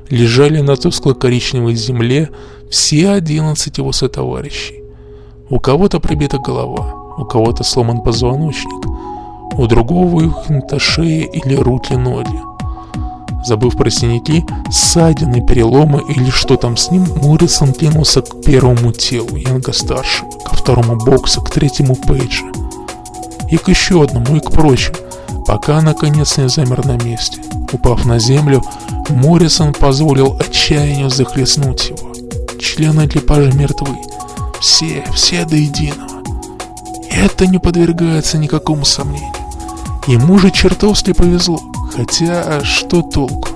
лежали 0.10 0.62
на 0.62 0.76
тускло-коричневой 0.76 1.76
земле 1.76 2.30
все 2.70 3.10
одиннадцать 3.10 3.78
его 3.78 3.92
сотоварищей. 3.92 4.84
У 5.50 5.60
кого-то 5.60 6.00
прибита 6.00 6.40
голова, 6.40 7.16
у 7.18 7.26
кого-то 7.26 7.64
сломан 7.64 8.02
позвоночник, 8.02 8.86
у 9.58 9.68
другого 9.68 10.08
вывихнута 10.08 10.80
шея 10.80 11.26
или 11.26 11.56
руки-ноги. 11.56 12.42
Забыв 13.46 13.78
про 13.78 13.90
синяки, 13.92 14.44
ссадины, 14.72 15.46
переломы 15.46 16.02
или 16.10 16.32
что 16.32 16.58
там 16.58 16.78
с 16.78 16.90
ним, 16.90 17.06
Моррисон 17.22 17.74
кинулся 17.74 18.22
к 18.22 18.42
первому 18.42 18.92
телу 18.92 19.36
Янга-старшего, 19.36 20.32
ко 20.44 20.56
второму 20.56 20.98
боксу, 20.98 21.42
к 21.42 21.52
третьему 21.52 21.96
Пейджа. 21.96 22.46
И 23.50 23.58
к 23.58 23.68
еще 23.68 24.04
одному, 24.04 24.36
и 24.36 24.40
к 24.40 24.52
прочим, 24.52 24.94
пока 25.46 25.82
наконец 25.82 26.38
не 26.38 26.50
замер 26.50 26.86
на 26.86 27.02
месте. 27.04 27.42
Упав 27.72 28.06
на 28.06 28.20
землю, 28.20 28.64
Моррисон 29.10 29.74
позволил 29.74 30.38
отчаянию 30.40 31.10
захлестнуть 31.10 31.90
его. 31.90 32.14
Члены 32.60 33.06
экипажа 33.06 33.52
мертвы. 33.52 33.96
Все, 34.60 35.04
все 35.14 35.46
до 35.46 35.56
единого. 35.56 36.22
Это 37.12 37.48
не 37.48 37.60
подвергается 37.60 38.38
никакому 38.38 38.86
сомнению. 38.86 39.34
Ему 40.08 40.38
же 40.38 40.52
чертовски 40.52 41.14
повезло. 41.14 41.60
Хотя, 41.96 42.64
что 42.64 43.02
толку? 43.02 43.50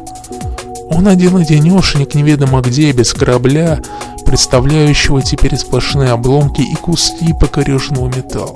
Он 0.89 1.07
один-одинешенек 1.07 2.15
неведомо 2.15 2.61
где, 2.61 2.91
без 2.91 3.13
корабля, 3.13 3.79
представляющего 4.25 5.21
теперь 5.21 5.57
сплошные 5.57 6.11
обломки 6.11 6.61
и 6.61 6.75
куски 6.75 7.33
покореженного 7.33 8.07
металла. 8.07 8.55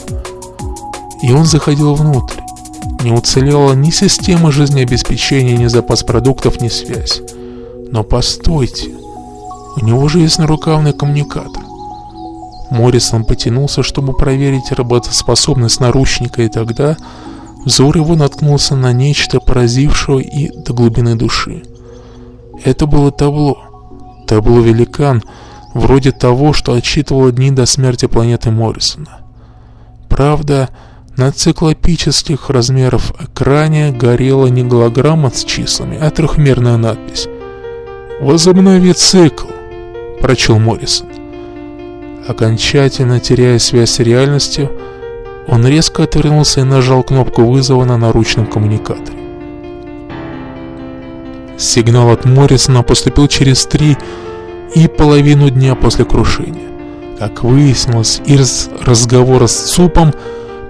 И 1.24 1.32
он 1.32 1.46
заходил 1.46 1.96
внутрь. 1.96 2.42
Не 3.02 3.14
уцелела 3.14 3.74
ни 3.74 3.90
система 3.90 4.52
жизнеобеспечения, 4.52 5.58
ни 5.58 5.68
запас 5.68 6.04
продуктов, 6.04 6.62
ни 6.62 6.68
связь. 6.68 7.22
Но 7.92 8.04
постойте, 8.04 8.90
у 9.78 9.86
него 9.86 10.08
же 10.10 10.20
есть 10.20 10.38
нарукавный 10.38 10.92
коммуникатор. 10.92 11.64
Моррисон 12.70 13.24
потянулся, 13.24 13.84
чтобы 13.84 14.14
проверить 14.14 14.72
работоспособность 14.72 15.80
наручника, 15.80 16.42
и 16.42 16.50
тогда 16.50 16.98
взор 17.66 17.96
его 17.96 18.16
наткнулся 18.16 18.76
на 18.76 18.92
нечто, 18.92 19.40
поразившее 19.40 20.24
и 20.24 20.52
до 20.66 20.74
глубины 20.74 21.16
души. 21.16 21.64
Это 22.66 22.86
было 22.86 23.12
табло. 23.12 23.58
Табло-великан, 24.28 25.24
вроде 25.74 26.12
того, 26.12 26.52
что 26.52 26.74
отсчитывало 26.74 27.32
дни 27.32 27.52
до 27.52 27.66
смерти 27.66 28.08
планеты 28.08 28.52
Моррисона. 28.52 29.22
Правда, 30.10 30.70
на 31.18 31.32
циклопических 31.32 32.50
размеров 32.50 33.14
экране 33.20 33.92
горела 33.92 34.48
не 34.48 34.64
голограмма 34.64 35.30
с 35.30 35.44
числами, 35.44 35.98
а 36.02 36.10
трехмерная 36.10 36.78
надпись. 36.78 37.28
«Возобнови 38.20 38.94
цикл»,– 38.94 39.48
прочел 40.22 40.58
Моррисон. 40.58 41.08
Окончательно 42.28 43.20
теряя 43.20 43.60
связь 43.60 43.92
с 43.92 44.00
реальностью, 44.00 44.72
он 45.48 45.68
резко 45.68 46.04
отвернулся 46.04 46.62
и 46.62 46.64
нажал 46.64 47.04
кнопку 47.04 47.44
вызова 47.44 47.84
на 47.84 47.98
наручном 47.98 48.48
коммуникаторе. 48.48 49.18
Сигнал 51.58 52.12
от 52.12 52.26
Моррисона 52.26 52.82
поступил 52.82 53.28
через 53.28 53.66
три 53.66 53.98
и 54.74 54.88
половину 54.88 55.50
дня 55.50 55.76
после 55.76 56.06
крушения. 56.06 56.70
Как 57.20 57.44
выяснилось 57.44 58.22
из 58.26 58.70
разговора 58.82 59.48
с 59.48 59.72
ЦУПом, 59.72 60.14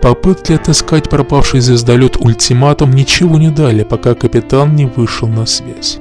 попытки 0.04 0.52
отыскать 0.52 1.10
пропавший 1.10 1.62
звездолет 1.62 2.18
ультиматум 2.20 2.92
ничего 2.92 3.38
не 3.38 3.50
дали, 3.50 3.84
пока 3.84 4.16
капитан 4.16 4.76
не 4.76 4.86
вышел 4.86 5.30
на 5.30 5.46
связь. 5.46 5.98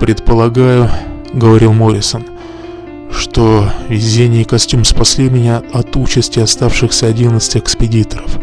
«Предполагаю»,— 0.00 0.90
говорил 1.32 1.72
Моррисон,— 1.72 2.24
что 3.12 3.70
везение 3.88 4.42
и 4.42 4.44
костюм 4.44 4.84
спасли 4.84 5.30
меня 5.30 5.62
от 5.72 5.94
участи 5.94 6.40
оставшихся 6.40 7.06
11 7.06 7.58
экспедиторов. 7.58 8.40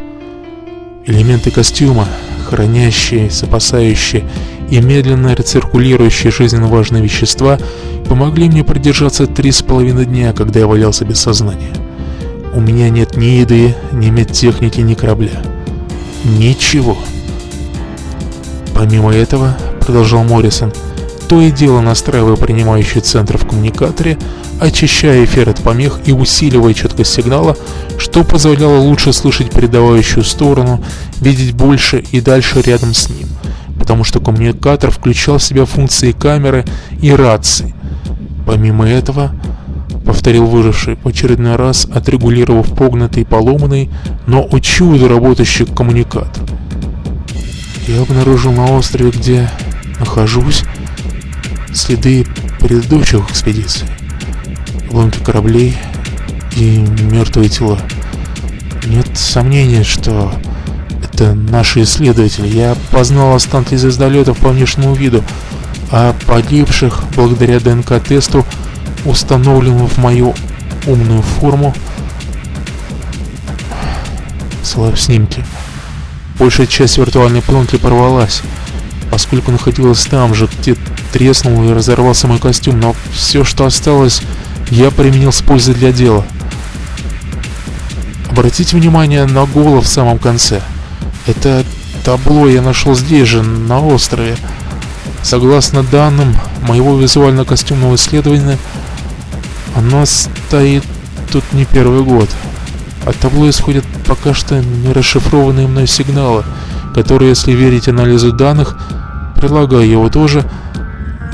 Элементы 1.05 1.51
костюма, 1.51 2.07
хранящие, 2.45 3.29
запасающие 3.29 4.23
и 4.71 4.79
медленно 4.79 5.33
рециркулирующие 5.33 6.31
жизненно 6.31 6.67
важные 6.67 7.03
вещества, 7.03 7.59
помогли 8.07 8.47
мне 8.47 8.63
продержаться 8.63 9.27
три 9.27 9.51
с 9.51 9.61
половиной 9.61 10.05
дня, 10.05 10.31
когда 10.31 10.61
я 10.61 10.67
валялся 10.67 11.03
без 11.03 11.19
сознания. 11.19 11.86
У 12.57 12.59
меня 12.59 12.89
нет 12.89 13.17
ни 13.17 13.25
еды, 13.25 13.75
ни 13.91 14.09
медтехники, 14.09 14.81
ни 14.81 14.95
корабля. 14.95 15.43
Ничего. 16.23 16.97
Помимо 18.73 19.13
этого, 19.13 19.55
продолжал 19.79 20.23
Моррисон, 20.23 20.73
то 21.29 21.39
и 21.39 21.51
дело 21.51 21.81
настраивая 21.81 22.35
принимающий 22.35 23.01
центр 23.01 23.37
в 23.37 23.47
коммуникаторе, 23.47 24.17
очищая 24.59 25.23
эфир 25.25 25.49
от 25.49 25.61
помех 25.61 25.99
и 26.05 26.11
усиливая 26.11 26.73
четкость 26.73 27.13
сигнала, 27.13 27.55
что 27.99 28.23
позволяло 28.23 28.79
лучше 28.79 29.13
слышать 29.13 29.51
передавающую 29.51 30.23
сторону, 30.23 30.83
видеть 31.21 31.53
больше 31.53 32.03
и 32.11 32.21
дальше 32.21 32.63
рядом 32.63 32.95
с 32.95 33.07
ним, 33.07 33.27
потому 33.77 34.03
что 34.03 34.19
коммуникатор 34.19 34.89
включал 34.89 35.37
в 35.37 35.43
себя 35.43 35.65
функции 35.65 36.11
камеры 36.11 36.65
и 37.03 37.11
рации. 37.11 37.75
Помимо 38.47 38.89
этого, 38.89 39.31
повторил 40.07 40.45
выживший 40.45 40.97
в 41.03 41.07
очередной 41.07 41.57
раз, 41.57 41.85
отрегулировав 41.85 42.73
погнутый 42.73 43.23
и 43.23 43.25
поломанный, 43.25 43.89
но 44.25 44.47
у 44.49 44.59
чудо 44.61 45.09
работающий 45.09 45.65
коммуникатор. 45.65 46.43
Я 47.87 48.01
обнаружил 48.01 48.53
на 48.53 48.71
острове, 48.71 49.11
где 49.11 49.49
нахожусь, 49.99 50.63
следы 51.73 52.25
предыдущих 52.59 53.29
экспедиций, 53.29 53.85
ломки 54.91 55.19
кораблей 55.19 55.75
и 56.55 56.77
мертвые 57.11 57.49
тела. 57.49 57.77
Нет 58.85 59.09
сомнения, 59.13 59.83
что 59.83 60.31
это 61.03 61.33
наши 61.33 61.83
исследователи. 61.83 62.47
Я 62.47 62.77
познал 62.91 63.35
останки 63.35 63.75
звездолетов 63.75 64.37
по 64.37 64.49
внешнему 64.49 64.95
виду, 64.95 65.21
а 65.91 66.15
погибших, 66.25 67.03
благодаря 67.15 67.59
ДНК-тесту, 67.59 68.45
установленному 69.05 69.87
в 69.87 69.97
мою 69.97 70.33
умную 70.85 71.21
форму, 71.21 71.73
снимки. 74.95 75.43
Большая 76.37 76.67
часть 76.67 76.97
виртуальной 76.97 77.41
пленки 77.41 77.77
порвалась, 77.77 78.41
поскольку 79.09 79.51
находилась 79.51 80.05
там 80.05 80.35
же, 80.35 80.47
где 80.59 80.75
треснул 81.11 81.63
и 81.63 81.73
разорвался 81.73 82.27
мой 82.27 82.37
костюм, 82.39 82.79
но 82.79 82.95
все, 83.11 83.43
что 83.43 83.65
осталось, 83.65 84.21
я 84.69 84.91
применил 84.91 85.31
с 85.31 85.41
пользой 85.41 85.73
для 85.73 85.91
дела. 85.91 86.25
Обратите 88.29 88.77
внимание 88.77 89.25
на 89.25 89.45
голову 89.45 89.81
в 89.81 89.87
самом 89.87 90.19
конце. 90.19 90.61
Это 91.25 91.63
табло 92.03 92.47
я 92.47 92.61
нашел 92.61 92.93
здесь 92.93 93.27
же, 93.27 93.41
на 93.41 93.79
острове. 93.79 94.37
Согласно 95.23 95.81
данным 95.83 96.35
моего 96.61 96.99
визуально-костюмного 96.99 97.95
исследования, 97.95 98.57
оно 99.77 100.05
стоит 100.05 100.83
тут 101.31 101.43
не 101.53 101.65
первый 101.65 102.01
год. 102.01 102.29
От 103.05 103.15
табло 103.17 103.47
исходят 103.49 103.85
пока 104.05 104.33
что 104.33 104.59
не 104.59 104.91
расшифрованные 104.91 105.67
мной 105.67 105.87
сигналы, 105.87 106.43
которые, 106.95 107.29
если 107.29 107.51
верить 107.51 107.87
анализу 107.87 108.31
данных, 108.31 108.77
предлагаю 109.35 109.87
его 109.87 110.09
тоже, 110.09 110.43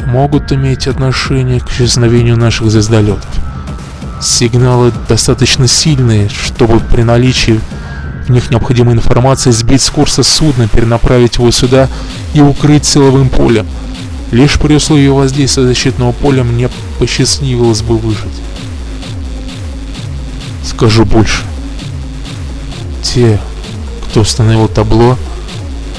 могут 0.06 0.52
иметь 0.52 0.88
отношение 0.88 1.62
к 1.62 1.72
исчезновению 1.72 2.38
наших 2.38 2.70
звездолетов. 2.70 3.26
Сигналы 4.22 4.92
достаточно 5.08 5.68
сильные, 5.68 6.30
чтобы 6.30 6.80
при 6.80 7.04
наличии 7.04 7.60
в 8.28 8.30
них 8.30 8.52
необходимой 8.52 8.96
информации 8.96 9.52
сбить 9.52 9.82
с 9.82 9.90
курса 9.90 10.22
судна, 10.22 10.68
перенаправить 10.68 11.38
его 11.38 11.50
сюда 11.52 11.88
и 12.34 12.42
укрыть 12.42 12.86
силовым 12.86 13.30
полем. 13.30 13.66
Лишь 14.34 14.58
при 14.58 14.74
условии 14.74 15.10
воздействия 15.10 15.68
защитного 15.68 16.12
поля 16.12 16.44
мне 16.44 16.68
посчастливилось 16.98 17.84
бы 17.84 18.00
выжить. 18.00 18.34
Скажу 20.64 21.06
больше. 21.06 21.44
Те, 23.04 23.40
кто 24.06 24.22
установил 24.22 24.68
табло, 24.68 25.20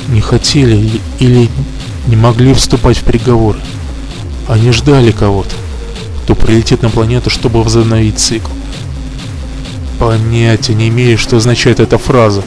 не 0.09 0.21
хотели 0.21 1.01
или 1.21 1.49
не 2.09 2.17
могли 2.17 2.55
вступать 2.55 2.99
в 2.99 3.05
переговоры. 3.05 3.61
Они 4.49 4.73
ждали 4.73 5.13
кого-то, 5.13 5.55
кто 6.25 6.35
прилетит 6.35 6.83
на 6.83 6.91
планету, 6.91 7.31
чтобы 7.31 7.63
возобновить 7.63 8.19
цикл. 8.19 8.51
Понятия 10.01 10.75
не 10.75 10.89
имею, 10.89 11.19
что 11.19 11.37
означает 11.37 11.79
эта 11.79 11.99
фраза. 11.99 12.43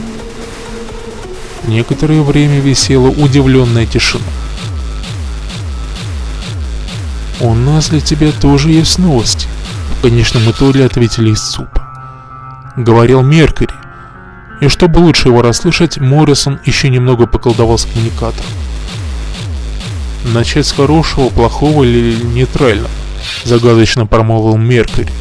Некоторое 1.66 2.20
время 2.20 2.60
висела 2.60 3.08
удивленная 3.08 3.86
тишина. 3.86 4.26
«У 7.40 7.54
нас 7.54 7.88
для 7.88 8.00
тебя 8.00 8.32
тоже 8.32 8.70
есть 8.70 8.98
новости»,— 8.98 9.46
в 9.98 10.02
конечном 10.02 10.50
итоге 10.50 10.84
ответили 10.84 11.30
из 11.30 11.40
ЦУПа. 11.40 11.86
Говорил 12.76 13.22
Меркери. 13.22 13.74
И 14.60 14.68
чтобы 14.68 14.98
лучше 14.98 15.28
его 15.28 15.42
расслышать, 15.42 15.98
Моррисон 15.98 16.58
еще 16.64 16.88
немного 16.88 17.26
поколдовал 17.26 17.78
с 17.78 17.84
коммуникатором. 17.84 18.46
Начать 20.24 20.66
с 20.66 20.72
хорошего, 20.72 21.28
плохого 21.28 21.84
или 21.84 22.22
нейтрального? 22.22 22.90
Загадочно 23.44 24.06
промолвил 24.06 24.56
Меркери. 24.56 25.12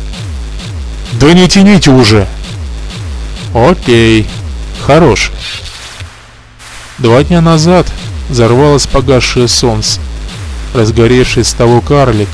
Да 1.19 1.33
не 1.33 1.47
тяните 1.47 1.91
уже! 1.91 2.27
Окей, 3.53 4.27
хорош. 4.85 5.31
Два 6.97 7.23
дня 7.23 7.41
назад 7.41 7.91
взорвалось 8.29 8.87
погасшее 8.87 9.47
солнце, 9.47 9.99
разгоревший 10.77 11.43
с 11.43 11.53
того 11.53 11.81
карлик, 11.81 12.29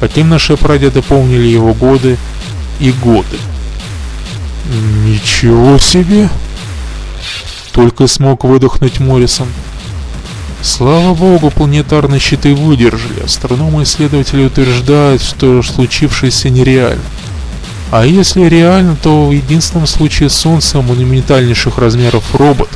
каким 0.00 0.28
наши 0.30 0.56
прадеды 0.56 1.02
помнили 1.02 1.46
его 1.46 1.74
годы 1.74 2.16
и 2.80 2.92
годы. 2.92 3.36
Ничего 5.04 5.78
себе! 5.78 6.28
Только 7.72 8.06
смог 8.06 8.44
выдохнуть 8.44 9.00
Моррисон. 9.00 9.48
Слава 10.62 11.14
богу, 11.14 11.50
планетарные 11.50 12.20
щиты 12.20 12.54
выдержали. 12.54 13.24
Астрономы-исследователи 13.24 14.44
утверждают, 14.44 15.20
что 15.20 15.60
случившееся 15.62 16.50
нереально. 16.50 17.02
А 17.90 18.06
если 18.06 18.44
реально, 18.44 18.96
то 18.96 19.26
в 19.26 19.32
единственном 19.32 19.86
случае 19.86 20.30
Солнца 20.30 20.80
монументальнейших 20.80 21.78
размеров 21.78 22.34
робот, 22.34 22.70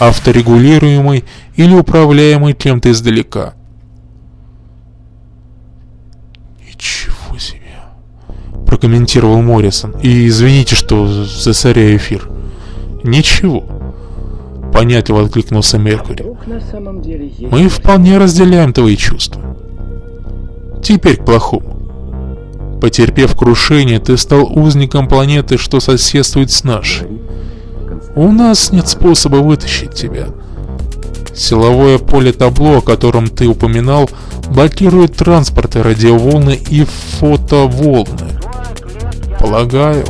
авторегулируемый 0.00 1.24
или 1.56 1.74
управляемый 1.74 2.54
кем-то 2.54 2.90
издалека. 2.90 3.54
Ничего 6.66 7.38
себе, 7.38 7.60
прокомментировал 8.66 9.40
Моррисон. 9.42 9.94
И 10.02 10.26
извините, 10.26 10.74
что 10.74 11.06
засоряю 11.06 11.96
эфир. 11.96 12.28
Ничего 13.02 13.64
понятливо 14.76 15.22
откликнулся 15.22 15.78
Меркури. 15.78 16.22
Мы 17.50 17.68
вполне 17.68 18.18
разделяем 18.18 18.74
твои 18.74 18.94
чувства. 18.94 19.40
Теперь 20.82 21.16
к 21.16 21.24
плохому. 21.24 22.78
Потерпев 22.80 23.34
крушение, 23.34 23.98
ты 24.00 24.18
стал 24.18 24.52
узником 24.54 25.08
планеты, 25.08 25.56
что 25.56 25.80
соседствует 25.80 26.50
с 26.50 26.62
нашей. 26.62 27.08
У 28.14 28.30
нас 28.30 28.70
нет 28.70 28.86
способа 28.86 29.36
вытащить 29.36 29.94
тебя. 29.94 30.26
Силовое 31.34 31.96
поле 31.96 32.32
табло, 32.32 32.78
о 32.78 32.82
котором 32.82 33.28
ты 33.28 33.46
упоминал, 33.46 34.10
блокирует 34.50 35.16
транспорты, 35.16 35.82
радиоволны 35.82 36.60
и 36.68 36.84
фотоволны. 37.18 38.25
Полагаю, 39.40 40.04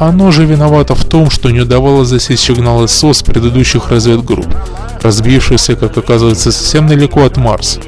оно 0.00 0.30
же 0.30 0.46
виновато 0.46 0.94
в 0.94 1.04
том, 1.04 1.30
что 1.30 1.50
не 1.50 1.60
удавалось 1.60 2.08
засечь 2.08 2.40
сигналы 2.40 2.88
СОС 2.88 3.22
предыдущих 3.22 3.90
разведгрупп, 3.90 4.48
разбившихся, 5.02 5.76
как 5.76 5.96
оказывается, 5.96 6.52
совсем 6.52 6.88
далеко 6.88 7.24
от 7.24 7.36
Марса. 7.36 7.80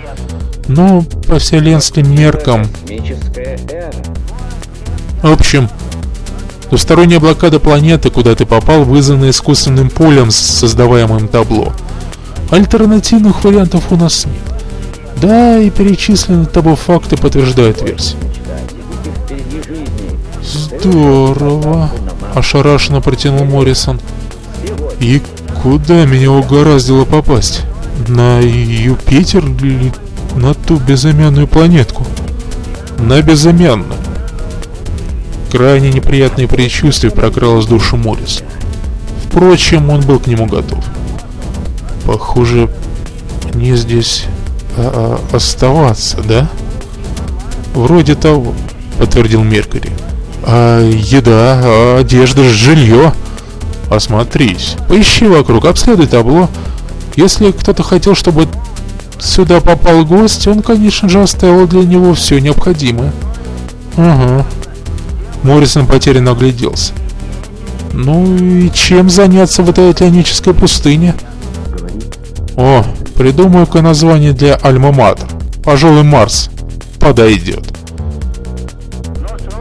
Но 0.68 1.04
по 1.26 1.38
вселенским 1.38 2.14
меркам... 2.14 2.66
В 5.22 5.32
общем, 5.32 5.70
двусторонняя 6.68 7.18
блокада 7.20 7.58
планеты, 7.58 8.10
куда 8.10 8.34
ты 8.34 8.44
попал, 8.44 8.84
вызвана 8.84 9.30
искусственным 9.30 9.88
полем, 9.88 10.30
создаваемым 10.30 11.28
табло. 11.28 11.72
Альтернативных 12.50 13.42
вариантов 13.42 13.84
у 13.90 13.96
нас 13.96 14.26
нет. 14.26 14.34
Да, 15.22 15.58
и 15.58 15.70
перечисленные 15.70 16.46
тобой 16.46 16.76
факты 16.76 17.16
подтверждают 17.16 17.80
версию. 17.80 18.18
Здорово. 20.82 21.90
Ошарашенно 22.34 23.00
протянул 23.00 23.44
Моррисон. 23.44 24.00
И 24.98 25.22
куда 25.62 26.04
меня 26.06 26.32
угораздило 26.32 27.04
попасть? 27.04 27.62
На 28.08 28.40
Юпитер 28.40 29.44
или 29.46 29.92
на 30.34 30.54
ту 30.54 30.78
безымянную 30.78 31.46
планетку? 31.46 32.04
На 32.98 33.22
безымянную. 33.22 33.98
Крайне 35.52 35.92
неприятное 35.92 36.48
предчувствие 36.48 37.12
прокралось 37.12 37.66
душу 37.66 37.96
Морриса. 37.96 38.42
Впрочем, 39.26 39.88
он 39.88 40.00
был 40.00 40.18
к 40.18 40.26
нему 40.26 40.46
готов. 40.46 40.84
Похоже, 42.06 42.68
мне 43.54 43.76
здесь 43.76 44.24
а, 44.76 45.20
а, 45.32 45.36
оставаться, 45.36 46.20
да? 46.22 46.50
Вроде 47.72 48.16
того, 48.16 48.52
подтвердил 48.98 49.44
Меркури. 49.44 49.92
А 50.44 50.80
еда, 50.88 51.60
а 51.62 51.98
одежда, 52.00 52.44
жилье. 52.44 53.12
Осмотрись, 53.90 54.76
поищи 54.88 55.26
вокруг, 55.26 55.66
обследуй 55.66 56.06
табло. 56.06 56.48
Если 57.14 57.50
кто-то 57.50 57.82
хотел, 57.82 58.14
чтобы 58.14 58.48
сюда 59.18 59.60
попал 59.60 60.04
гость, 60.04 60.46
он, 60.46 60.62
конечно 60.62 61.08
же, 61.08 61.20
оставил 61.20 61.66
для 61.66 61.82
него 61.82 62.14
все 62.14 62.38
необходимое. 62.38 63.12
Ага. 63.96 64.46
Моррисон 65.42 65.86
потерянно 65.86 66.30
огляделся. 66.30 66.92
Ну 67.92 68.36
и 68.36 68.70
чем 68.70 69.10
заняться 69.10 69.62
в 69.62 69.68
этой 69.68 69.90
океанической 69.90 70.54
пустыне? 70.54 71.14
О, 72.56 72.82
Придумаю-ка 73.16 73.82
название 73.82 74.32
для 74.32 74.56
Альма-Матер. 74.56 75.28
Пожалуй, 75.62 76.02
Марс 76.02 76.50
подойдет. 76.98 77.71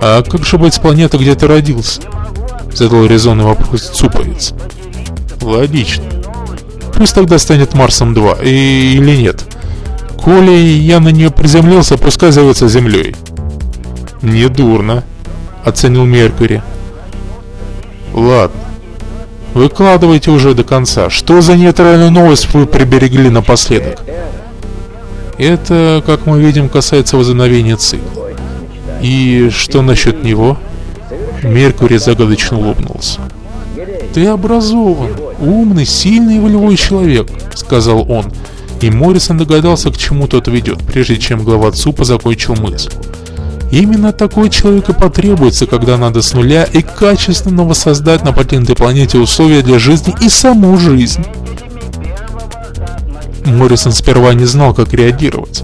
А 0.01 0.23
как 0.23 0.43
же 0.43 0.57
быть 0.57 0.73
с 0.73 0.79
планетой, 0.79 1.19
где 1.19 1.35
ты 1.35 1.45
родился? 1.45 2.01
Задал 2.73 3.05
резонный 3.05 3.45
вопрос 3.45 3.89
Цуповец. 3.89 4.53
Логично. 5.41 6.03
Пусть 6.95 7.13
тогда 7.13 7.37
станет 7.37 7.75
Марсом 7.75 8.15
2, 8.15 8.37
и... 8.43 8.95
или 8.95 9.15
нет. 9.15 9.45
Коли 10.19 10.51
я 10.51 10.99
на 10.99 11.09
нее 11.09 11.29
приземлился, 11.29 11.97
пускай 11.97 12.31
зовется 12.31 12.67
Землей. 12.67 13.15
Недурно, 14.23 15.03
оценил 15.63 16.05
Меркури. 16.05 16.63
Ладно. 18.13 18.59
Выкладывайте 19.53 20.31
уже 20.31 20.55
до 20.55 20.63
конца. 20.63 21.11
Что 21.11 21.41
за 21.41 21.55
нейтральную 21.55 22.09
новость 22.09 22.51
вы 22.53 22.65
приберегли 22.65 23.29
напоследок? 23.29 23.99
Это, 25.37 26.01
как 26.05 26.25
мы 26.25 26.41
видим, 26.41 26.69
касается 26.69 27.17
возобновения 27.17 27.75
цикла. 27.75 28.30
И 29.01 29.49
что 29.51 29.81
насчет 29.81 30.23
него? 30.23 30.57
Меркурий 31.43 31.97
загадочно 31.97 32.57
улыбнулся. 32.57 33.19
«Ты 34.13 34.27
образован, 34.27 35.11
умный, 35.39 35.85
сильный 35.85 36.35
и 36.35 36.39
волевой 36.39 36.75
человек»,— 36.75 37.27
сказал 37.55 38.09
он. 38.11 38.25
И 38.81 38.89
Моррисон 38.89 39.37
догадался, 39.37 39.91
к 39.91 39.97
чему 39.97 40.27
тот 40.27 40.47
ведет, 40.47 40.79
прежде 40.79 41.17
чем 41.17 41.43
глава 41.43 41.71
ЦУПа 41.71 42.03
закончил 42.03 42.55
мысль. 42.55 42.91
Именно 43.71 44.11
такой 44.11 44.49
человек 44.49 44.89
и 44.89 44.93
потребуется, 44.93 45.65
когда 45.65 45.97
надо 45.97 46.21
с 46.21 46.33
нуля 46.33 46.65
и 46.65 46.81
качественно 46.81 47.63
воссоздать 47.63 48.23
на 48.23 48.33
покинутой 48.33 48.75
планете 48.75 49.17
условия 49.17 49.61
для 49.61 49.79
жизни 49.79 50.13
и 50.21 50.27
саму 50.27 50.77
жизнь. 50.77 51.23
Моррисон 53.45 53.93
сперва 53.93 54.33
не 54.33 54.45
знал, 54.45 54.73
как 54.73 54.93
реагировать. 54.93 55.63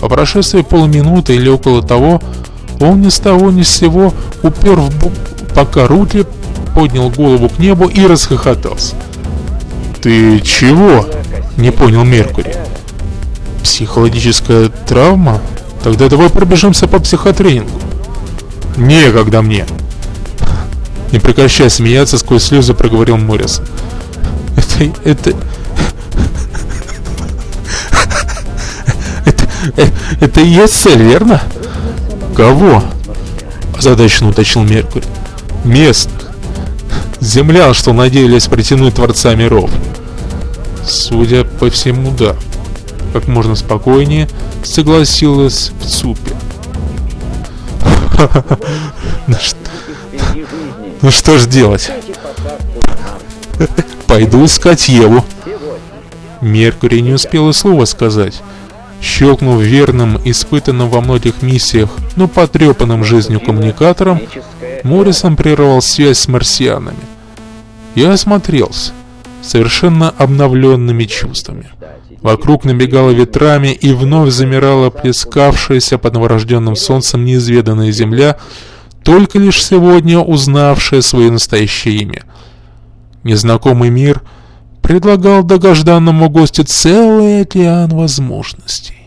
По 0.00 0.08
прошествии 0.08 0.62
полуминуты 0.62 1.34
или 1.34 1.48
около 1.48 1.82
того, 1.82 2.20
он 2.80 3.02
ни 3.02 3.08
с 3.08 3.18
того 3.18 3.50
ни 3.50 3.62
с 3.62 3.68
сего 3.68 4.12
упер 4.42 4.76
в 4.76 4.96
бу... 4.98 5.10
пока 5.54 5.86
Рутли 5.86 6.26
поднял 6.74 7.10
голову 7.10 7.48
к 7.48 7.58
небу 7.58 7.88
и 7.88 8.06
расхохотался. 8.06 8.94
«Ты 10.00 10.40
чего?»— 10.40 11.06
не 11.56 11.72
понял 11.72 12.04
Меркури. 12.04 12.54
«Психологическая 13.64 14.68
травма? 14.86 15.40
Тогда 15.82 16.08
давай 16.08 16.30
пробежимся 16.30 16.86
по 16.86 17.00
психотренингу». 17.00 17.80
«Некогда 18.76 19.42
мне!» 19.42 19.66
Не 21.10 21.18
прекращая 21.18 21.68
смеяться, 21.68 22.18
сквозь 22.18 22.44
слезы 22.44 22.74
проговорил 22.74 23.16
Моррис. 23.16 23.60
«Это... 24.56 24.92
это... 25.04 25.36
это... 29.78 29.92
это 30.20 30.40
и 30.40 30.48
есть 30.48 30.74
цель, 30.74 31.02
верно?» 31.02 31.42
«Кого?»– 32.36 32.82
озадаченно 33.78 34.30
уточнил 34.30 34.64
Меркурий. 34.64 35.06
«Местных. 35.64 36.30
Землян, 37.20 37.74
что 37.74 37.92
надеялись 37.92 38.46
притянуть 38.46 38.94
Творца 38.94 39.34
миров». 39.34 39.70
«Судя 40.86 41.44
по 41.44 41.70
всему, 41.70 42.12
да». 42.12 42.36
Как 43.12 43.26
можно 43.26 43.56
спокойнее 43.56 44.28
согласилась 44.62 45.72
в 45.80 45.86
ЦУПе. 45.86 46.34
Ну 51.00 51.12
что 51.12 51.38
ж 51.38 51.46
делать? 51.46 51.92
Пойду 54.08 54.44
искать 54.44 54.88
Еву. 54.88 55.24
Меркурий 56.40 57.00
не 57.02 57.12
успел 57.12 57.48
и 57.50 57.52
слова 57.52 57.84
сказать. 57.84 58.42
Щелкнув 59.00 59.60
верным, 59.60 60.18
испытанным 60.24 60.88
во 60.88 61.00
многих 61.00 61.42
миссиях, 61.42 61.90
но 62.16 62.26
потрепанным 62.26 63.04
жизнью 63.04 63.40
коммуникатором, 63.40 64.20
Моррисон 64.82 65.36
прервал 65.36 65.80
связь 65.82 66.18
с 66.18 66.28
марсианами. 66.28 66.98
Я 67.94 68.12
осмотрелся, 68.12 68.92
совершенно 69.42 70.10
обновленными 70.10 71.04
чувствами. 71.04 71.70
Вокруг 72.22 72.64
набегала 72.64 73.10
ветрами 73.10 73.68
и 73.68 73.92
вновь 73.92 74.30
замирала 74.30 74.90
плескавшаяся 74.90 75.98
под 75.98 76.14
новорожденным 76.14 76.74
солнцем 76.74 77.24
неизведанная 77.24 77.92
земля, 77.92 78.38
только 79.04 79.38
лишь 79.38 79.64
сегодня 79.64 80.18
узнавшая 80.18 81.00
свое 81.00 81.30
настоящее 81.30 81.96
имя. 81.98 82.24
Незнакомый 83.22 83.90
мир— 83.90 84.22
предлагал 84.88 85.42
долгожданному 85.44 86.30
гостю 86.30 86.64
целый 86.64 87.42
океан 87.42 87.90
возможностей. 87.90 88.97